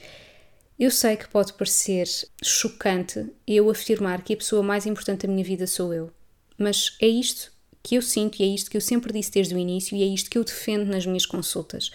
eu 0.78 0.90
sei 0.90 1.16
que 1.16 1.26
pode 1.28 1.54
parecer 1.54 2.06
chocante 2.44 3.26
eu 3.46 3.70
afirmar 3.70 4.22
que 4.22 4.34
a 4.34 4.36
pessoa 4.36 4.62
mais 4.62 4.84
importante 4.84 5.26
da 5.26 5.32
minha 5.32 5.42
vida 5.42 5.66
sou 5.66 5.94
eu, 5.94 6.12
mas 6.58 6.94
é 7.00 7.06
isto 7.06 7.50
que 7.82 7.94
eu 7.94 8.02
sinto 8.02 8.38
e 8.40 8.42
é 8.42 8.46
isto 8.48 8.70
que 8.70 8.76
eu 8.76 8.82
sempre 8.82 9.14
disse 9.14 9.30
desde 9.30 9.54
o 9.54 9.58
início 9.58 9.96
e 9.96 10.02
é 10.02 10.06
isto 10.06 10.28
que 10.28 10.36
eu 10.36 10.44
defendo 10.44 10.84
nas 10.84 11.06
minhas 11.06 11.24
consultas. 11.24 11.90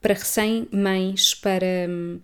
Para 0.00 0.14
recém-mães, 0.14 1.34
para. 1.34 1.66
Hum, 1.88 2.20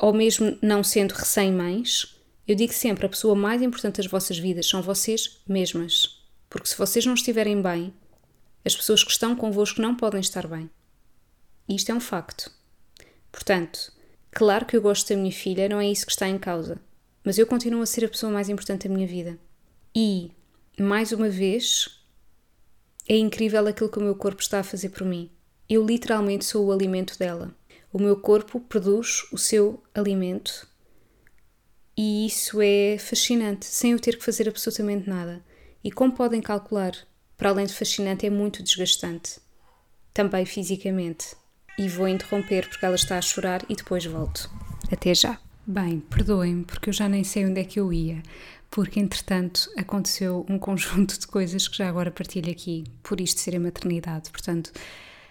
ou 0.00 0.14
mesmo 0.14 0.56
não 0.62 0.82
sendo 0.82 1.12
recém-mães, 1.12 2.16
eu 2.46 2.54
digo 2.54 2.72
sempre: 2.72 3.06
a 3.06 3.08
pessoa 3.08 3.34
mais 3.34 3.62
importante 3.62 3.96
das 3.96 4.06
vossas 4.06 4.38
vidas 4.38 4.66
são 4.66 4.82
vocês 4.82 5.40
mesmas. 5.46 6.20
Porque 6.50 6.68
se 6.68 6.76
vocês 6.76 7.06
não 7.06 7.14
estiverem 7.14 7.62
bem, 7.62 7.94
as 8.64 8.76
pessoas 8.76 9.02
que 9.02 9.10
estão 9.10 9.34
convosco 9.34 9.80
não 9.80 9.94
podem 9.94 10.20
estar 10.20 10.46
bem. 10.46 10.68
E 11.68 11.76
isto 11.76 11.90
é 11.90 11.94
um 11.94 12.00
facto. 12.00 12.50
Portanto, 13.30 13.92
claro 14.30 14.66
que 14.66 14.76
eu 14.76 14.82
gosto 14.82 15.08
da 15.08 15.16
minha 15.16 15.32
filha, 15.32 15.68
não 15.68 15.80
é 15.80 15.90
isso 15.90 16.04
que 16.04 16.12
está 16.12 16.28
em 16.28 16.38
causa. 16.38 16.78
Mas 17.24 17.38
eu 17.38 17.46
continuo 17.46 17.82
a 17.82 17.86
ser 17.86 18.04
a 18.04 18.08
pessoa 18.08 18.30
mais 18.30 18.48
importante 18.48 18.86
da 18.86 18.94
minha 18.94 19.06
vida. 19.06 19.38
E, 19.94 20.32
mais 20.78 21.12
uma 21.12 21.28
vez, 21.28 22.02
é 23.08 23.16
incrível 23.16 23.66
aquilo 23.66 23.88
que 23.88 23.98
o 23.98 24.02
meu 24.02 24.14
corpo 24.14 24.42
está 24.42 24.60
a 24.60 24.64
fazer 24.64 24.90
por 24.90 25.06
mim. 25.06 25.30
Eu 25.68 25.86
literalmente 25.86 26.44
sou 26.44 26.66
o 26.66 26.72
alimento 26.72 27.18
dela. 27.18 27.54
O 27.92 27.98
meu 27.98 28.16
corpo 28.16 28.60
produz 28.60 29.26
o 29.32 29.38
seu 29.38 29.82
alimento 29.94 30.68
e 32.04 32.26
isso 32.26 32.60
é 32.60 32.98
fascinante, 32.98 33.64
sem 33.64 33.92
eu 33.92 34.00
ter 34.00 34.18
que 34.18 34.24
fazer 34.24 34.48
absolutamente 34.48 35.08
nada. 35.08 35.40
E 35.84 35.92
como 35.92 36.12
podem 36.12 36.40
calcular, 36.40 36.96
para 37.36 37.50
além 37.50 37.64
de 37.64 37.72
fascinante, 37.72 38.26
é 38.26 38.30
muito 38.30 38.60
desgastante. 38.60 39.38
Também 40.12 40.44
fisicamente. 40.44 41.36
E 41.78 41.88
vou 41.88 42.08
interromper 42.08 42.68
porque 42.68 42.84
ela 42.84 42.96
está 42.96 43.18
a 43.18 43.22
chorar 43.22 43.64
e 43.68 43.76
depois 43.76 44.04
volto. 44.04 44.50
Até 44.90 45.14
já. 45.14 45.38
Bem, 45.64 46.00
perdoem-me 46.00 46.64
porque 46.64 46.88
eu 46.88 46.92
já 46.92 47.08
nem 47.08 47.22
sei 47.22 47.46
onde 47.46 47.60
é 47.60 47.64
que 47.64 47.78
eu 47.78 47.92
ia, 47.92 48.20
porque 48.68 48.98
entretanto 48.98 49.70
aconteceu 49.76 50.44
um 50.48 50.58
conjunto 50.58 51.16
de 51.16 51.28
coisas 51.28 51.68
que 51.68 51.76
já 51.76 51.88
agora 51.88 52.10
partilho 52.10 52.50
aqui, 52.50 52.82
por 53.00 53.20
isto 53.20 53.38
ser 53.38 53.54
a 53.54 53.60
maternidade. 53.60 54.28
Portanto, 54.32 54.72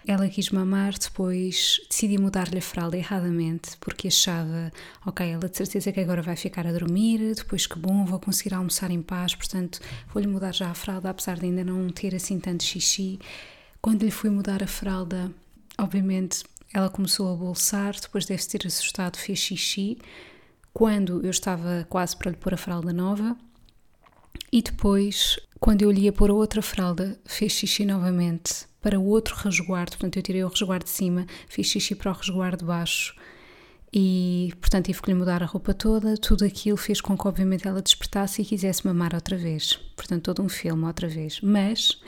ela 0.06 0.28
quis 0.28 0.50
mamar, 0.50 0.94
depois 0.98 1.80
decidi 1.88 2.18
mudar-lhe 2.18 2.58
a 2.58 2.62
fralda 2.62 2.96
erradamente, 2.96 3.76
porque 3.78 4.08
achava, 4.08 4.72
ok, 5.06 5.30
ela 5.30 5.48
de 5.48 5.56
certeza 5.56 5.92
que 5.92 6.00
agora 6.00 6.22
vai 6.22 6.34
ficar 6.34 6.66
a 6.66 6.72
dormir, 6.72 7.34
depois 7.34 7.66
que 7.66 7.78
bom, 7.78 8.04
vou 8.04 8.18
conseguir 8.18 8.54
almoçar 8.54 8.90
em 8.90 9.00
paz, 9.00 9.34
portanto 9.34 9.80
vou-lhe 10.12 10.26
mudar 10.26 10.52
já 10.52 10.70
a 10.70 10.74
fralda, 10.74 11.10
apesar 11.10 11.38
de 11.38 11.46
ainda 11.46 11.64
não 11.64 11.88
ter 11.88 12.14
assim 12.14 12.40
tanto 12.40 12.64
xixi. 12.64 13.20
Quando 13.80 14.02
lhe 14.02 14.10
fui 14.10 14.30
mudar 14.30 14.62
a 14.62 14.66
fralda, 14.66 15.30
obviamente 15.78 16.42
ela 16.74 16.88
começou 16.88 17.32
a 17.32 17.36
bolsar, 17.36 17.94
depois 18.00 18.26
deve 18.26 18.44
ter 18.46 18.66
assustado, 18.66 19.16
fez 19.16 19.38
xixi. 19.38 19.98
Quando 20.72 21.22
eu 21.24 21.30
estava 21.30 21.86
quase 21.88 22.16
para 22.16 22.30
lhe 22.30 22.36
pôr 22.36 22.54
a 22.54 22.56
fralda 22.56 22.92
nova, 22.92 23.36
e 24.50 24.62
depois, 24.62 25.38
quando 25.60 25.82
eu 25.82 25.90
lhe 25.90 26.02
ia 26.02 26.12
pôr 26.12 26.30
a 26.30 26.34
outra 26.34 26.62
fralda, 26.62 27.18
fez 27.24 27.52
xixi 27.52 27.84
novamente 27.84 28.71
para 28.82 28.98
o 28.98 29.06
outro 29.06 29.36
resguardo. 29.36 29.92
Portanto, 29.92 30.16
eu 30.16 30.22
tirei 30.22 30.44
o 30.44 30.48
resguardo 30.48 30.84
de 30.84 30.90
cima, 30.90 31.26
fiz 31.48 31.66
xixi 31.68 31.94
para 31.94 32.10
o 32.10 32.14
resguardo 32.14 32.58
de 32.58 32.64
baixo 32.64 33.14
e, 33.92 34.52
portanto, 34.58 34.86
tive 34.86 35.02
que 35.02 35.10
lhe 35.10 35.18
mudar 35.18 35.42
a 35.42 35.46
roupa 35.46 35.74
toda. 35.74 36.16
Tudo 36.16 36.44
aquilo 36.44 36.76
fez 36.76 37.00
com 37.00 37.16
que, 37.16 37.28
obviamente, 37.28 37.68
ela 37.68 37.82
despertasse 37.82 38.40
e 38.40 38.44
quisesse 38.44 38.86
mamar 38.86 39.14
outra 39.14 39.36
vez. 39.36 39.74
Portanto, 39.94 40.24
todo 40.24 40.42
um 40.42 40.48
filme 40.48 40.84
outra 40.84 41.06
vez. 41.06 41.40
Mas 41.42 42.00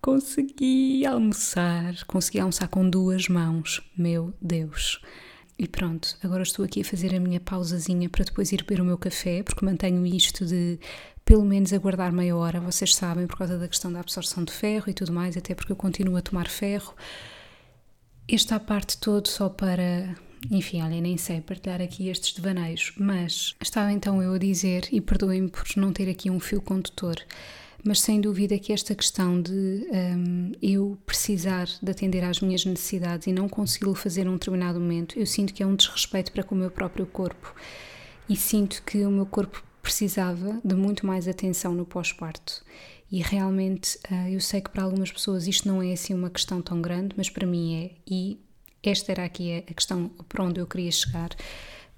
consegui 0.00 1.04
almoçar, 1.04 2.04
consegui 2.06 2.38
almoçar 2.38 2.68
com 2.68 2.88
duas 2.88 3.28
mãos. 3.28 3.82
Meu 3.96 4.32
Deus! 4.40 5.00
E 5.56 5.68
pronto, 5.68 6.16
agora 6.22 6.42
estou 6.42 6.64
aqui 6.64 6.80
a 6.80 6.84
fazer 6.84 7.14
a 7.14 7.20
minha 7.20 7.38
pausazinha 7.38 8.08
para 8.08 8.24
depois 8.24 8.50
ir 8.50 8.64
beber 8.64 8.80
o 8.80 8.84
meu 8.84 8.98
café, 8.98 9.42
porque 9.42 9.64
mantenho 9.64 10.04
isto 10.04 10.44
de 10.44 10.80
pelo 11.24 11.44
menos 11.44 11.72
aguardar 11.72 12.12
meia 12.12 12.36
hora, 12.36 12.60
vocês 12.60 12.94
sabem, 12.94 13.26
por 13.26 13.38
causa 13.38 13.56
da 13.56 13.68
questão 13.68 13.92
da 13.92 14.00
absorção 14.00 14.44
de 14.44 14.52
ferro 14.52 14.90
e 14.90 14.94
tudo 14.94 15.12
mais, 15.12 15.36
até 15.36 15.54
porque 15.54 15.72
eu 15.72 15.76
continuo 15.76 16.16
a 16.16 16.22
tomar 16.22 16.48
ferro. 16.48 16.94
Esta 18.28 18.58
parte 18.58 18.98
todo 18.98 19.28
só 19.28 19.48
para, 19.48 20.14
enfim, 20.50 20.82
olha, 20.82 21.00
nem 21.00 21.16
sei 21.16 21.40
partilhar 21.40 21.80
aqui 21.80 22.08
estes 22.08 22.34
devaneios, 22.34 22.92
mas 22.98 23.54
estava 23.60 23.92
então 23.92 24.22
eu 24.22 24.34
a 24.34 24.38
dizer, 24.38 24.88
e 24.92 25.00
perdoem-me 25.00 25.48
por 25.48 25.64
não 25.76 25.92
ter 25.92 26.10
aqui 26.10 26.30
um 26.30 26.40
fio 26.40 26.60
condutor, 26.60 27.16
mas 27.84 28.00
sem 28.00 28.20
dúvida 28.20 28.58
que 28.58 28.72
esta 28.72 28.94
questão 28.94 29.40
de 29.40 29.86
um, 29.92 30.52
eu 30.62 30.98
precisar 31.04 31.68
de 31.82 31.90
atender 31.90 32.24
às 32.24 32.40
minhas 32.40 32.64
necessidades 32.64 33.26
e 33.26 33.32
não 33.32 33.48
consegui-lo 33.48 33.94
fazer 33.94 34.24
num 34.24 34.34
determinado 34.34 34.80
momento, 34.80 35.18
eu 35.18 35.26
sinto 35.26 35.52
que 35.52 35.62
é 35.62 35.66
um 35.66 35.76
desrespeito 35.76 36.32
para 36.32 36.42
com 36.42 36.54
o 36.54 36.58
meu 36.58 36.70
próprio 36.70 37.06
corpo 37.06 37.54
e 38.28 38.34
sinto 38.34 38.82
que 38.84 39.04
o 39.04 39.10
meu 39.10 39.26
corpo 39.26 39.62
precisava 39.82 40.58
de 40.64 40.74
muito 40.74 41.06
mais 41.06 41.28
atenção 41.28 41.74
no 41.74 41.84
pós-parto. 41.84 42.64
E 43.12 43.20
realmente 43.20 43.98
uh, 44.10 44.28
eu 44.28 44.40
sei 44.40 44.62
que 44.62 44.70
para 44.70 44.82
algumas 44.82 45.12
pessoas 45.12 45.46
isto 45.46 45.68
não 45.68 45.82
é 45.82 45.92
assim 45.92 46.14
uma 46.14 46.30
questão 46.30 46.62
tão 46.62 46.80
grande, 46.80 47.14
mas 47.16 47.28
para 47.28 47.46
mim 47.46 47.84
é. 47.84 47.90
E 48.10 48.40
esta 48.82 49.12
era 49.12 49.24
aqui 49.24 49.58
a 49.58 49.74
questão 49.74 50.10
para 50.28 50.42
onde 50.42 50.58
eu 50.58 50.66
queria 50.66 50.90
chegar. 50.90 51.30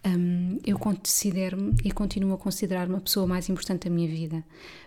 Um, 0.07 0.59
eu 0.65 0.79
considero-me 0.79 1.75
e 1.85 1.91
continuo 1.91 2.35
a 2.35 2.39
considerar-me 2.39 2.95
a 2.95 3.01
pessoa 3.01 3.27
mais 3.27 3.49
importante 3.49 3.89
da 3.89 3.95
minha 3.95 4.09
vida. 4.09 4.45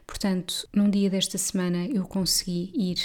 Portanto, 0.07 0.65
num 0.73 0.89
dia 0.89 1.09
desta 1.09 1.37
semana 1.37 1.85
eu 1.87 2.05
consegui 2.05 2.71
ir 2.73 2.99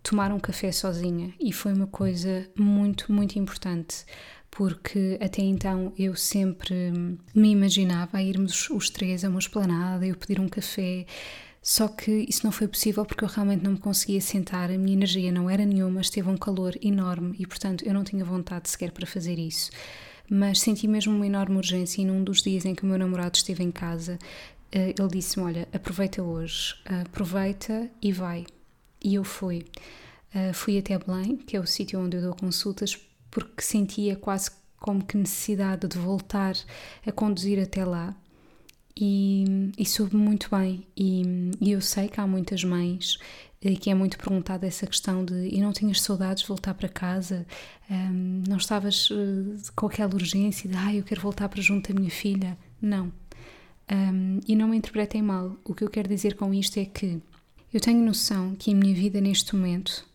tomar 0.00 0.32
um 0.32 0.38
café 0.38 0.70
sozinha 0.70 1.34
e 1.40 1.52
foi 1.52 1.72
uma 1.72 1.88
coisa 1.88 2.48
muito, 2.56 3.12
muito 3.12 3.36
importante 3.36 4.04
porque 4.54 5.18
até 5.20 5.42
então 5.42 5.92
eu 5.98 6.14
sempre 6.14 6.92
me 7.34 7.50
imaginava 7.50 8.18
a 8.18 8.22
irmos 8.22 8.70
os 8.70 8.88
três 8.88 9.24
a 9.24 9.28
uma 9.28 9.40
esplanada, 9.40 10.06
eu 10.06 10.14
pedir 10.14 10.38
um 10.38 10.48
café, 10.48 11.06
só 11.60 11.88
que 11.88 12.24
isso 12.28 12.44
não 12.44 12.52
foi 12.52 12.68
possível 12.68 13.04
porque 13.04 13.24
eu 13.24 13.28
realmente 13.28 13.64
não 13.64 13.72
me 13.72 13.78
conseguia 13.78 14.20
sentar, 14.20 14.70
a 14.70 14.78
minha 14.78 14.92
energia 14.92 15.32
não 15.32 15.50
era 15.50 15.66
nenhuma, 15.66 16.00
esteve 16.00 16.28
um 16.28 16.36
calor 16.36 16.74
enorme 16.80 17.34
e, 17.36 17.46
portanto, 17.46 17.84
eu 17.84 17.92
não 17.92 18.04
tinha 18.04 18.24
vontade 18.24 18.70
sequer 18.70 18.92
para 18.92 19.06
fazer 19.06 19.38
isso. 19.40 19.72
Mas 20.28 20.60
senti 20.60 20.88
mesmo 20.88 21.14
uma 21.14 21.26
enorme 21.26 21.56
urgência 21.56 22.00
e 22.00 22.04
num 22.04 22.24
dos 22.24 22.42
dias 22.42 22.64
em 22.64 22.74
que 22.74 22.82
o 22.82 22.86
meu 22.86 22.98
namorado 22.98 23.36
esteve 23.36 23.62
em 23.62 23.70
casa, 23.70 24.18
eh, 24.72 24.94
ele 24.98 25.08
disse-me: 25.08 25.44
Olha, 25.46 25.68
aproveita 25.72 26.22
hoje, 26.22 26.74
aproveita 26.84 27.90
e 28.02 28.12
vai. 28.12 28.46
E 29.02 29.14
eu 29.14 29.24
fui. 29.24 29.64
Eh, 30.34 30.52
fui 30.52 30.78
até 30.78 30.98
Belém, 30.98 31.36
que 31.36 31.56
é 31.56 31.60
o 31.60 31.66
sítio 31.66 32.00
onde 32.00 32.16
eu 32.16 32.22
dou 32.22 32.34
consultas, 32.34 32.98
porque 33.30 33.62
sentia 33.62 34.16
quase 34.16 34.50
como 34.80 35.04
que 35.04 35.16
necessidade 35.16 35.88
de 35.88 35.96
voltar 35.98 36.54
a 37.06 37.12
conduzir 37.12 37.62
até 37.62 37.84
lá. 37.84 38.14
E, 38.96 39.72
e 39.78 39.86
soube 39.86 40.16
muito 40.16 40.48
bem. 40.50 40.86
E, 40.96 41.22
e, 41.60 41.72
eu 41.72 41.80
sei 41.80 42.08
que 42.08 42.20
há 42.20 42.26
muitas 42.26 42.62
mães 42.64 43.18
eh, 43.53 43.53
que 43.72 43.88
é 43.90 43.94
muito 43.94 44.18
perguntada 44.18 44.66
essa 44.66 44.86
questão 44.86 45.24
de 45.24 45.48
e 45.48 45.60
não 45.60 45.72
tinhas 45.72 46.00
saudades 46.02 46.42
de 46.42 46.48
voltar 46.48 46.74
para 46.74 46.88
casa? 46.88 47.46
Um, 47.90 48.42
não 48.46 48.58
estavas 48.58 49.10
uh, 49.10 49.56
com 49.74 49.86
aquela 49.86 50.14
urgência 50.14 50.68
de 50.68 50.76
ah, 50.76 50.94
eu 50.94 51.02
quero 51.02 51.20
voltar 51.20 51.48
para 51.48 51.62
junto 51.62 51.92
da 51.92 51.98
minha 51.98 52.10
filha? 52.10 52.58
Não. 52.80 53.12
Um, 53.90 54.40
e 54.46 54.54
não 54.54 54.68
me 54.68 54.76
interpretem 54.76 55.22
mal. 55.22 55.56
O 55.64 55.74
que 55.74 55.84
eu 55.84 55.88
quero 55.88 56.08
dizer 56.08 56.34
com 56.36 56.52
isto 56.52 56.78
é 56.78 56.84
que 56.84 57.20
eu 57.72 57.80
tenho 57.80 58.04
noção 58.04 58.54
que 58.54 58.70
a 58.70 58.74
minha 58.74 58.94
vida 58.94 59.20
neste 59.20 59.56
momento 59.56 60.06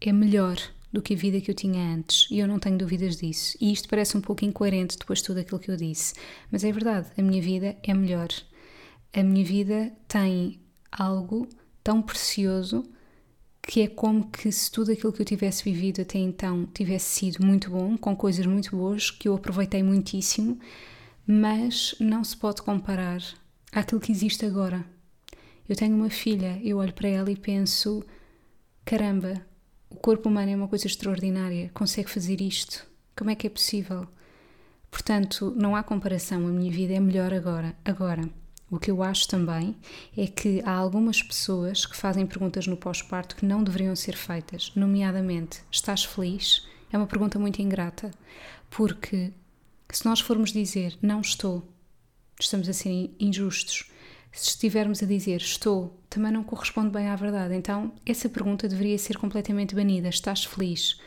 é 0.00 0.12
melhor 0.12 0.56
do 0.92 1.00
que 1.00 1.14
a 1.14 1.16
vida 1.16 1.40
que 1.40 1.50
eu 1.50 1.54
tinha 1.54 1.94
antes, 1.94 2.26
e 2.30 2.38
eu 2.38 2.48
não 2.48 2.58
tenho 2.58 2.76
dúvidas 2.76 3.16
disso. 3.16 3.56
E 3.60 3.72
isto 3.72 3.88
parece 3.88 4.16
um 4.16 4.20
pouco 4.20 4.44
incoerente 4.44 4.98
depois 4.98 5.20
de 5.20 5.26
tudo 5.26 5.38
aquilo 5.38 5.60
que 5.60 5.70
eu 5.70 5.76
disse, 5.76 6.14
mas 6.50 6.64
é 6.64 6.72
verdade, 6.72 7.08
a 7.16 7.22
minha 7.22 7.40
vida 7.40 7.76
é 7.82 7.94
melhor. 7.94 8.28
A 9.12 9.22
minha 9.22 9.44
vida 9.44 9.92
tem 10.08 10.60
algo 10.90 11.48
tão 11.82 12.02
precioso 12.02 12.84
que 13.62 13.82
é 13.82 13.88
como 13.88 14.28
que 14.30 14.50
se 14.50 14.70
tudo 14.70 14.92
aquilo 14.92 15.12
que 15.12 15.22
eu 15.22 15.26
tivesse 15.26 15.62
vivido 15.62 16.00
até 16.00 16.18
então 16.18 16.66
tivesse 16.66 17.06
sido 17.06 17.44
muito 17.44 17.70
bom, 17.70 17.96
com 17.96 18.16
coisas 18.16 18.44
muito 18.46 18.76
boas 18.76 19.10
que 19.10 19.28
eu 19.28 19.34
aproveitei 19.34 19.82
muitíssimo, 19.82 20.58
mas 21.26 21.94
não 22.00 22.24
se 22.24 22.36
pode 22.36 22.62
comparar 22.62 23.22
àquilo 23.72 24.00
que 24.00 24.10
existe 24.10 24.44
agora. 24.44 24.84
Eu 25.68 25.76
tenho 25.76 25.94
uma 25.94 26.10
filha, 26.10 26.60
eu 26.64 26.78
olho 26.78 26.92
para 26.92 27.08
ela 27.08 27.30
e 27.30 27.36
penso: 27.36 28.02
caramba, 28.84 29.34
o 29.88 29.94
corpo 29.94 30.28
humano 30.28 30.50
é 30.50 30.56
uma 30.56 30.68
coisa 30.68 30.86
extraordinária, 30.86 31.70
consegue 31.72 32.10
fazer 32.10 32.40
isto. 32.40 32.84
Como 33.16 33.30
é 33.30 33.34
que 33.34 33.46
é 33.46 33.50
possível? 33.50 34.08
Portanto, 34.90 35.54
não 35.56 35.76
há 35.76 35.82
comparação, 35.82 36.46
a 36.46 36.50
minha 36.50 36.72
vida 36.72 36.94
é 36.94 37.00
melhor 37.00 37.32
agora. 37.32 37.76
Agora, 37.84 38.28
o 38.70 38.78
que 38.78 38.90
eu 38.90 39.02
acho 39.02 39.26
também 39.28 39.74
é 40.16 40.26
que 40.26 40.62
há 40.64 40.72
algumas 40.72 41.22
pessoas 41.22 41.84
que 41.84 41.96
fazem 41.96 42.26
perguntas 42.26 42.66
no 42.66 42.76
pós-parto 42.76 43.36
que 43.36 43.44
não 43.44 43.62
deveriam 43.62 43.96
ser 43.96 44.16
feitas, 44.16 44.72
nomeadamente: 44.74 45.62
estás 45.70 46.04
feliz? 46.04 46.66
É 46.92 46.96
uma 46.96 47.06
pergunta 47.06 47.38
muito 47.38 47.60
ingrata, 47.60 48.10
porque 48.68 49.32
se 49.90 50.04
nós 50.04 50.20
formos 50.20 50.52
dizer 50.52 50.96
não 51.02 51.20
estou, 51.20 51.68
estamos 52.38 52.68
a 52.68 52.72
ser 52.72 53.14
injustos 53.18 53.90
se 54.32 54.50
estivermos 54.50 55.02
a 55.02 55.06
dizer 55.06 55.40
estou, 55.40 55.98
também 56.08 56.32
não 56.32 56.44
corresponde 56.44 56.90
bem 56.90 57.08
à 57.08 57.16
verdade. 57.16 57.54
Então, 57.54 57.92
essa 58.06 58.28
pergunta 58.28 58.68
deveria 58.68 58.98
ser 58.98 59.18
completamente 59.18 59.74
banida. 59.74 60.08
Estás 60.08 60.44
feliz? 60.44 61.00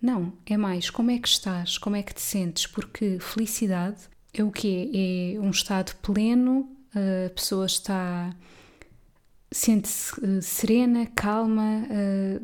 Não, 0.00 0.32
é 0.46 0.56
mais 0.56 0.90
como 0.90 1.10
é 1.10 1.18
que 1.18 1.28
estás, 1.28 1.78
como 1.78 1.96
é 1.96 2.02
que 2.02 2.14
te 2.14 2.20
sentes, 2.20 2.66
porque 2.66 3.18
felicidade 3.20 4.02
é 4.32 4.42
o 4.42 4.50
que 4.50 5.36
é? 5.36 5.40
um 5.40 5.50
estado 5.50 5.94
pleno, 5.96 6.75
a 7.26 7.30
pessoa 7.30 7.66
está 7.66 8.34
sente-se 9.50 10.12
eh, 10.24 10.40
serena, 10.40 11.06
calma. 11.06 11.86
Eh, 11.90 12.40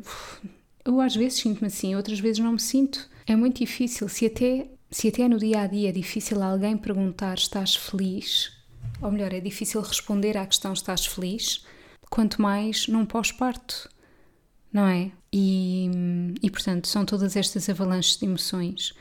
eu 0.85 0.99
às 0.99 1.15
vezes 1.15 1.39
sinto-me 1.39 1.67
assim, 1.67 1.95
outras 1.95 2.19
vezes 2.19 2.39
não 2.39 2.53
me 2.53 2.59
sinto. 2.59 3.09
É 3.25 3.35
muito 3.35 3.59
difícil. 3.59 4.09
Se 4.09 4.25
até, 4.25 4.67
se 4.91 5.07
até 5.07 5.27
no 5.27 5.37
dia 5.37 5.61
a 5.61 5.67
dia 5.67 5.89
é 5.89 5.91
difícil 5.91 6.41
alguém 6.41 6.77
perguntar 6.77 7.37
estás 7.37 7.75
feliz, 7.75 8.51
ou 9.01 9.11
melhor, 9.11 9.33
é 9.33 9.39
difícil 9.39 9.81
responder 9.81 10.37
à 10.37 10.45
questão 10.45 10.73
estás 10.73 11.05
feliz, 11.05 11.65
quanto 12.09 12.41
mais 12.41 12.87
num 12.87 13.05
pós-parto, 13.05 13.89
não 14.71 14.87
é? 14.87 15.11
E, 15.31 15.89
e 16.41 16.49
portanto, 16.49 16.87
são 16.87 17.05
todas 17.05 17.35
estas 17.35 17.69
avalanches 17.69 18.17
de 18.17 18.25
emoções. 18.25 18.93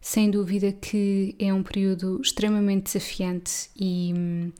Sem 0.00 0.30
dúvida 0.30 0.72
que 0.72 1.34
é 1.38 1.52
um 1.52 1.62
período 1.62 2.20
extremamente 2.22 2.84
desafiante 2.84 3.68
e 3.76 4.12
hum, 4.16 4.52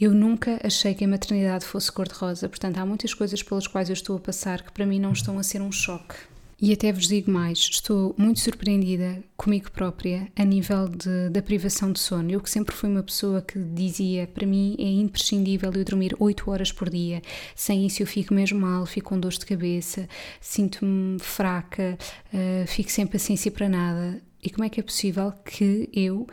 eu 0.00 0.12
nunca 0.12 0.60
achei 0.62 0.94
que 0.94 1.04
a 1.04 1.08
maternidade 1.08 1.64
fosse 1.64 1.90
cor-de-rosa, 1.90 2.48
portanto, 2.48 2.78
há 2.78 2.86
muitas 2.86 3.12
coisas 3.12 3.42
pelas 3.42 3.66
quais 3.66 3.88
eu 3.88 3.94
estou 3.94 4.16
a 4.16 4.20
passar 4.20 4.62
que 4.62 4.72
para 4.72 4.86
mim 4.86 5.00
não 5.00 5.12
estão 5.12 5.38
a 5.38 5.42
ser 5.42 5.60
um 5.60 5.72
choque. 5.72 6.14
E 6.60 6.72
até 6.72 6.92
vos 6.92 7.06
digo 7.06 7.30
mais, 7.30 7.58
estou 7.58 8.16
muito 8.18 8.40
surpreendida 8.40 9.22
comigo 9.36 9.70
própria 9.70 10.26
a 10.34 10.44
nível 10.44 10.88
de, 10.88 11.30
da 11.30 11.40
privação 11.40 11.92
de 11.92 12.00
sono. 12.00 12.32
Eu 12.32 12.40
que 12.40 12.50
sempre 12.50 12.74
fui 12.74 12.88
uma 12.88 13.02
pessoa 13.02 13.40
que 13.40 13.56
dizia, 13.60 14.26
para 14.26 14.44
mim 14.44 14.74
é 14.76 14.90
imprescindível 14.90 15.72
eu 15.72 15.84
dormir 15.84 16.16
8 16.18 16.50
horas 16.50 16.72
por 16.72 16.90
dia, 16.90 17.22
sem 17.54 17.86
isso 17.86 18.02
eu 18.02 18.08
fico 18.08 18.34
mesmo 18.34 18.58
mal, 18.58 18.84
fico 18.86 19.10
com 19.10 19.20
dores 19.20 19.38
de 19.38 19.46
cabeça, 19.46 20.08
sinto-me 20.40 21.20
fraca, 21.20 21.96
uh, 22.32 22.66
fico 22.66 22.90
sem 22.90 23.06
paciência 23.06 23.52
para 23.52 23.68
nada. 23.68 24.20
E 24.42 24.50
como 24.50 24.64
é 24.64 24.68
que 24.68 24.80
é 24.80 24.82
possível 24.82 25.32
que 25.44 25.88
eu 25.92 26.26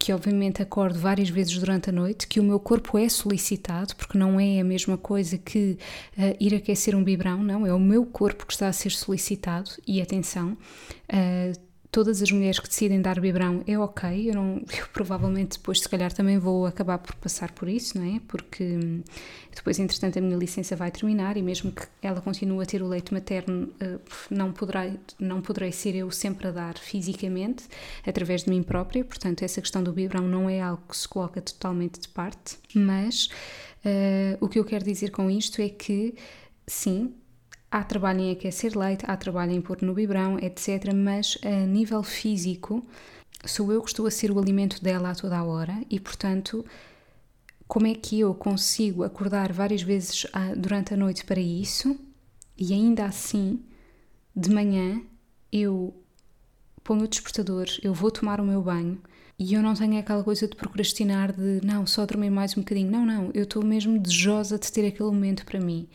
que 0.00 0.14
obviamente 0.14 0.62
acordo 0.62 0.98
várias 0.98 1.28
vezes 1.28 1.58
durante 1.58 1.90
a 1.90 1.92
noite, 1.92 2.26
que 2.26 2.40
o 2.40 2.42
meu 2.42 2.58
corpo 2.58 2.96
é 2.96 3.06
solicitado, 3.06 3.94
porque 3.96 4.16
não 4.16 4.40
é 4.40 4.58
a 4.58 4.64
mesma 4.64 4.96
coisa 4.96 5.36
que 5.36 5.76
uh, 6.16 6.34
ir 6.40 6.54
aquecer 6.54 6.96
um 6.96 7.04
biberão, 7.04 7.42
não, 7.42 7.66
é 7.66 7.74
o 7.74 7.78
meu 7.78 8.06
corpo 8.06 8.46
que 8.46 8.52
está 8.54 8.66
a 8.66 8.72
ser 8.72 8.92
solicitado, 8.92 9.70
e 9.86 10.00
atenção, 10.00 10.56
uh, 11.12 11.60
todas 11.90 12.22
as 12.22 12.30
mulheres 12.30 12.58
que 12.60 12.68
decidem 12.68 13.02
dar 13.02 13.20
biberão 13.20 13.62
é 13.66 13.78
ok, 13.78 14.30
eu, 14.30 14.34
não, 14.34 14.62
eu 14.78 14.86
provavelmente 14.92 15.58
depois 15.58 15.80
se 15.80 15.88
calhar 15.88 16.12
também 16.12 16.38
vou 16.38 16.66
acabar 16.66 16.98
por 16.98 17.14
passar 17.16 17.50
por 17.52 17.68
isso, 17.68 17.98
não 17.98 18.16
é? 18.16 18.20
Porque 18.28 18.62
hum, 18.64 19.02
depois 19.54 19.78
entretanto 19.78 20.18
a 20.18 20.22
minha 20.22 20.36
licença 20.36 20.76
vai 20.76 20.90
terminar 20.90 21.36
e 21.36 21.42
mesmo 21.42 21.72
que 21.72 21.82
ela 22.00 22.20
continue 22.20 22.62
a 22.62 22.66
ter 22.66 22.82
o 22.82 22.88
leite 22.88 23.12
materno 23.12 23.72
eh, 23.80 23.98
não, 24.30 24.52
poderá, 24.52 24.90
não 25.18 25.40
poderei 25.42 25.72
ser 25.72 25.94
eu 25.94 26.10
sempre 26.10 26.48
a 26.48 26.50
dar 26.50 26.78
fisicamente 26.78 27.64
através 28.06 28.44
de 28.44 28.50
mim 28.50 28.62
própria, 28.62 29.04
portanto 29.04 29.42
essa 29.42 29.60
questão 29.60 29.82
do 29.82 29.92
biberão 29.92 30.26
não 30.26 30.48
é 30.48 30.60
algo 30.60 30.82
que 30.88 30.96
se 30.96 31.08
coloca 31.08 31.40
totalmente 31.40 32.00
de 32.00 32.08
parte, 32.08 32.58
mas 32.74 33.26
uh, 33.84 34.36
o 34.40 34.48
que 34.48 34.58
eu 34.58 34.64
quero 34.64 34.84
dizer 34.84 35.10
com 35.10 35.30
isto 35.30 35.60
é 35.60 35.68
que 35.68 36.14
sim, 36.66 37.14
Há 37.70 37.84
trabalho 37.84 38.20
em 38.20 38.32
aquecer 38.32 38.76
leite, 38.76 39.04
há 39.06 39.16
trabalho 39.16 39.52
em 39.52 39.60
pôr 39.60 39.80
no 39.82 39.94
biberão, 39.94 40.38
etc. 40.38 40.92
Mas 40.92 41.38
a 41.44 41.66
nível 41.66 42.02
físico, 42.02 42.84
sou 43.44 43.72
eu 43.72 43.80
que 43.80 43.90
estou 43.90 44.06
a 44.06 44.10
ser 44.10 44.32
o 44.32 44.38
alimento 44.40 44.82
dela 44.82 45.10
a 45.10 45.14
toda 45.14 45.38
a 45.38 45.44
hora 45.44 45.80
e, 45.88 46.00
portanto, 46.00 46.64
como 47.68 47.86
é 47.86 47.94
que 47.94 48.18
eu 48.18 48.34
consigo 48.34 49.04
acordar 49.04 49.52
várias 49.52 49.82
vezes 49.82 50.26
durante 50.56 50.92
a 50.92 50.96
noite 50.96 51.24
para 51.24 51.38
isso 51.38 51.96
e 52.58 52.74
ainda 52.74 53.04
assim, 53.04 53.62
de 54.34 54.50
manhã, 54.50 55.00
eu 55.52 55.94
ponho 56.82 57.04
o 57.04 57.08
despertador, 57.08 57.66
eu 57.82 57.94
vou 57.94 58.10
tomar 58.10 58.40
o 58.40 58.44
meu 58.44 58.60
banho 58.60 59.00
e 59.38 59.54
eu 59.54 59.62
não 59.62 59.74
tenho 59.74 59.96
aquela 59.98 60.24
coisa 60.24 60.48
de 60.48 60.56
procrastinar 60.56 61.32
de 61.32 61.64
não, 61.64 61.86
só 61.86 62.04
dormir 62.04 62.30
mais 62.30 62.56
um 62.56 62.62
bocadinho. 62.62 62.90
Não, 62.90 63.06
não, 63.06 63.30
eu 63.32 63.44
estou 63.44 63.64
mesmo 63.64 63.96
desejosa 63.98 64.58
de 64.58 64.70
ter 64.70 64.86
aquele 64.86 65.08
momento 65.08 65.46
para 65.46 65.60
mim 65.60 65.88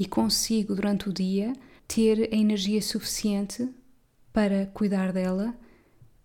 e 0.00 0.06
consigo 0.06 0.74
durante 0.74 1.10
o 1.10 1.12
dia 1.12 1.52
ter 1.86 2.30
a 2.32 2.34
energia 2.34 2.80
suficiente 2.80 3.68
para 4.32 4.64
cuidar 4.72 5.12
dela 5.12 5.54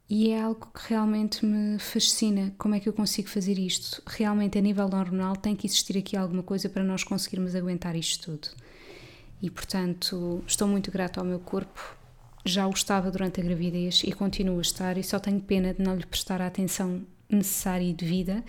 e 0.09 0.29
é 0.29 0.41
algo 0.41 0.67
que 0.73 0.89
realmente 0.89 1.45
me 1.45 1.77
fascina. 1.77 2.53
Como 2.57 2.73
é 2.73 2.79
que 2.79 2.87
eu 2.87 2.93
consigo 2.93 3.27
fazer 3.27 3.59
isto? 3.59 4.01
Realmente, 4.07 4.57
a 4.57 4.61
nível 4.61 4.85
hormonal, 4.85 5.35
tem 5.35 5.57
que 5.57 5.67
existir 5.67 5.97
aqui 5.97 6.15
alguma 6.15 6.41
coisa 6.41 6.69
para 6.69 6.85
nós 6.85 7.03
conseguirmos 7.03 7.53
aguentar 7.53 7.97
isto 7.97 8.31
tudo. 8.31 8.55
E 9.41 9.49
portanto, 9.49 10.41
estou 10.47 10.69
muito 10.69 10.89
grata 10.89 11.19
ao 11.19 11.25
meu 11.25 11.39
corpo. 11.39 11.97
Já 12.45 12.67
o 12.67 12.71
estava 12.71 13.11
durante 13.11 13.41
a 13.41 13.43
gravidez 13.43 14.03
e 14.05 14.13
continuo 14.13 14.59
a 14.59 14.61
estar, 14.61 14.97
e 14.97 15.03
só 15.03 15.19
tenho 15.19 15.41
pena 15.41 15.73
de 15.73 15.83
não 15.83 15.97
lhe 15.97 16.05
prestar 16.05 16.39
a 16.41 16.47
atenção 16.47 17.01
necessária 17.29 17.83
e 17.83 17.93
devida 17.93 18.41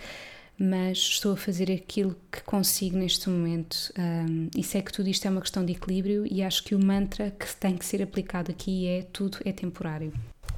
mas 0.59 0.97
estou 0.97 1.33
a 1.33 1.37
fazer 1.37 1.71
aquilo 1.71 2.15
que 2.31 2.41
consigo 2.41 2.97
neste 2.97 3.29
momento. 3.29 3.91
Um, 3.97 4.49
e 4.55 4.63
sei 4.63 4.81
que 4.81 4.91
tudo 4.91 5.07
isto 5.07 5.25
é 5.25 5.29
uma 5.29 5.41
questão 5.41 5.63
de 5.63 5.73
equilíbrio 5.73 6.25
e 6.29 6.41
acho 6.41 6.63
que 6.63 6.73
o 6.73 6.83
mantra 6.83 7.31
que 7.31 7.55
tem 7.55 7.77
que 7.77 7.85
ser 7.85 8.01
aplicado 8.01 8.51
aqui 8.51 8.87
é 8.87 9.03
tudo 9.03 9.37
é 9.45 9.51
temporário. 9.51 10.11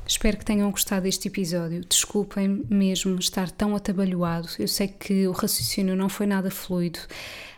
Espero 0.07 0.37
que 0.37 0.45
tenham 0.45 0.71
gostado 0.71 1.03
deste 1.03 1.27
episódio. 1.27 1.83
Desculpem 1.87 2.65
mesmo 2.69 3.19
estar 3.19 3.51
tão 3.51 3.75
atabalhoado. 3.75 4.49
Eu 4.57 4.67
sei 4.67 4.87
que 4.87 5.27
o 5.27 5.31
raciocínio 5.31 5.95
não 5.95 6.09
foi 6.09 6.25
nada 6.25 6.49
fluido, 6.49 6.99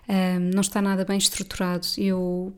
um, 0.09 0.39
não 0.53 0.61
está 0.61 0.81
nada 0.81 1.05
bem 1.05 1.17
estruturado. 1.17 1.87
Eu 1.97 2.53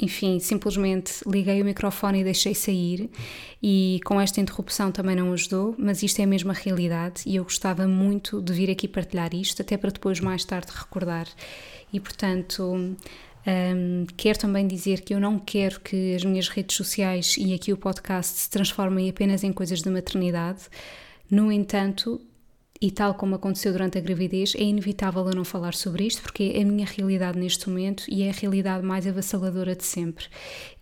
enfim, 0.00 0.38
simplesmente 0.38 1.22
liguei 1.26 1.60
o 1.60 1.64
microfone 1.64 2.20
e 2.20 2.24
deixei 2.24 2.54
sair, 2.54 3.10
e 3.62 4.00
com 4.04 4.20
esta 4.20 4.40
interrupção 4.40 4.92
também 4.92 5.16
não 5.16 5.32
ajudou, 5.32 5.74
mas 5.76 6.02
isto 6.02 6.20
é 6.20 6.24
a 6.24 6.26
mesma 6.26 6.52
realidade 6.52 7.22
e 7.26 7.36
eu 7.36 7.44
gostava 7.44 7.86
muito 7.86 8.40
de 8.40 8.52
vir 8.52 8.70
aqui 8.70 8.86
partilhar 8.86 9.34
isto, 9.34 9.60
até 9.60 9.76
para 9.76 9.90
depois 9.90 10.20
mais 10.20 10.44
tarde 10.44 10.70
recordar. 10.72 11.26
E 11.92 11.98
portanto, 11.98 12.96
um, 13.46 14.06
quero 14.16 14.38
também 14.38 14.68
dizer 14.68 15.00
que 15.00 15.14
eu 15.14 15.20
não 15.20 15.38
quero 15.38 15.80
que 15.80 16.14
as 16.14 16.24
minhas 16.24 16.48
redes 16.48 16.76
sociais 16.76 17.36
e 17.38 17.54
aqui 17.54 17.72
o 17.72 17.76
podcast 17.76 18.38
se 18.38 18.50
transformem 18.50 19.08
apenas 19.08 19.42
em 19.42 19.52
coisas 19.52 19.82
de 19.82 19.90
maternidade. 19.90 20.60
No 21.30 21.50
entanto, 21.50 22.20
e 22.80 22.90
tal 22.92 23.14
como 23.14 23.34
aconteceu 23.34 23.72
durante 23.72 23.98
a 23.98 24.00
gravidez, 24.00 24.54
é 24.56 24.62
inevitável 24.62 25.26
eu 25.26 25.34
não 25.34 25.44
falar 25.44 25.74
sobre 25.74 26.06
isto 26.06 26.22
porque 26.22 26.52
é 26.54 26.62
a 26.62 26.64
minha 26.64 26.86
realidade 26.86 27.38
neste 27.38 27.68
momento 27.68 28.04
e 28.08 28.22
é 28.22 28.30
a 28.30 28.32
realidade 28.32 28.84
mais 28.84 29.06
avassaladora 29.06 29.74
de 29.74 29.84
sempre. 29.84 30.26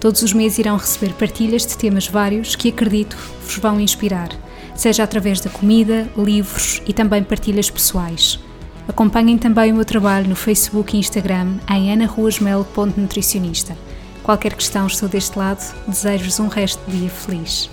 Todos 0.00 0.22
os 0.22 0.32
meses 0.34 0.58
irão 0.58 0.76
receber 0.76 1.14
partilhas 1.14 1.66
de 1.66 1.78
temas 1.78 2.06
vários 2.06 2.54
que 2.56 2.68
acredito 2.68 3.16
vos 3.42 3.56
vão 3.56 3.80
inspirar 3.80 4.28
seja 4.74 5.02
através 5.02 5.40
da 5.40 5.50
comida, 5.50 6.08
livros 6.16 6.82
e 6.86 6.92
também 6.92 7.22
partilhas 7.22 7.70
pessoais. 7.70 8.38
Acompanhem 8.86 9.38
também 9.38 9.72
o 9.72 9.76
meu 9.76 9.84
trabalho 9.84 10.28
no 10.28 10.36
Facebook 10.36 10.94
e 10.94 11.00
Instagram 11.00 11.56
em 11.70 11.92
anaruasmel.nutricionista. 11.92 13.76
Qualquer 14.22 14.54
questão, 14.54 14.86
estou 14.86 15.08
deste 15.08 15.38
lado. 15.38 15.62
Desejo-vos 15.86 16.40
um 16.40 16.48
resto 16.48 16.80
de 16.90 16.98
dia 16.98 17.10
feliz. 17.10 17.70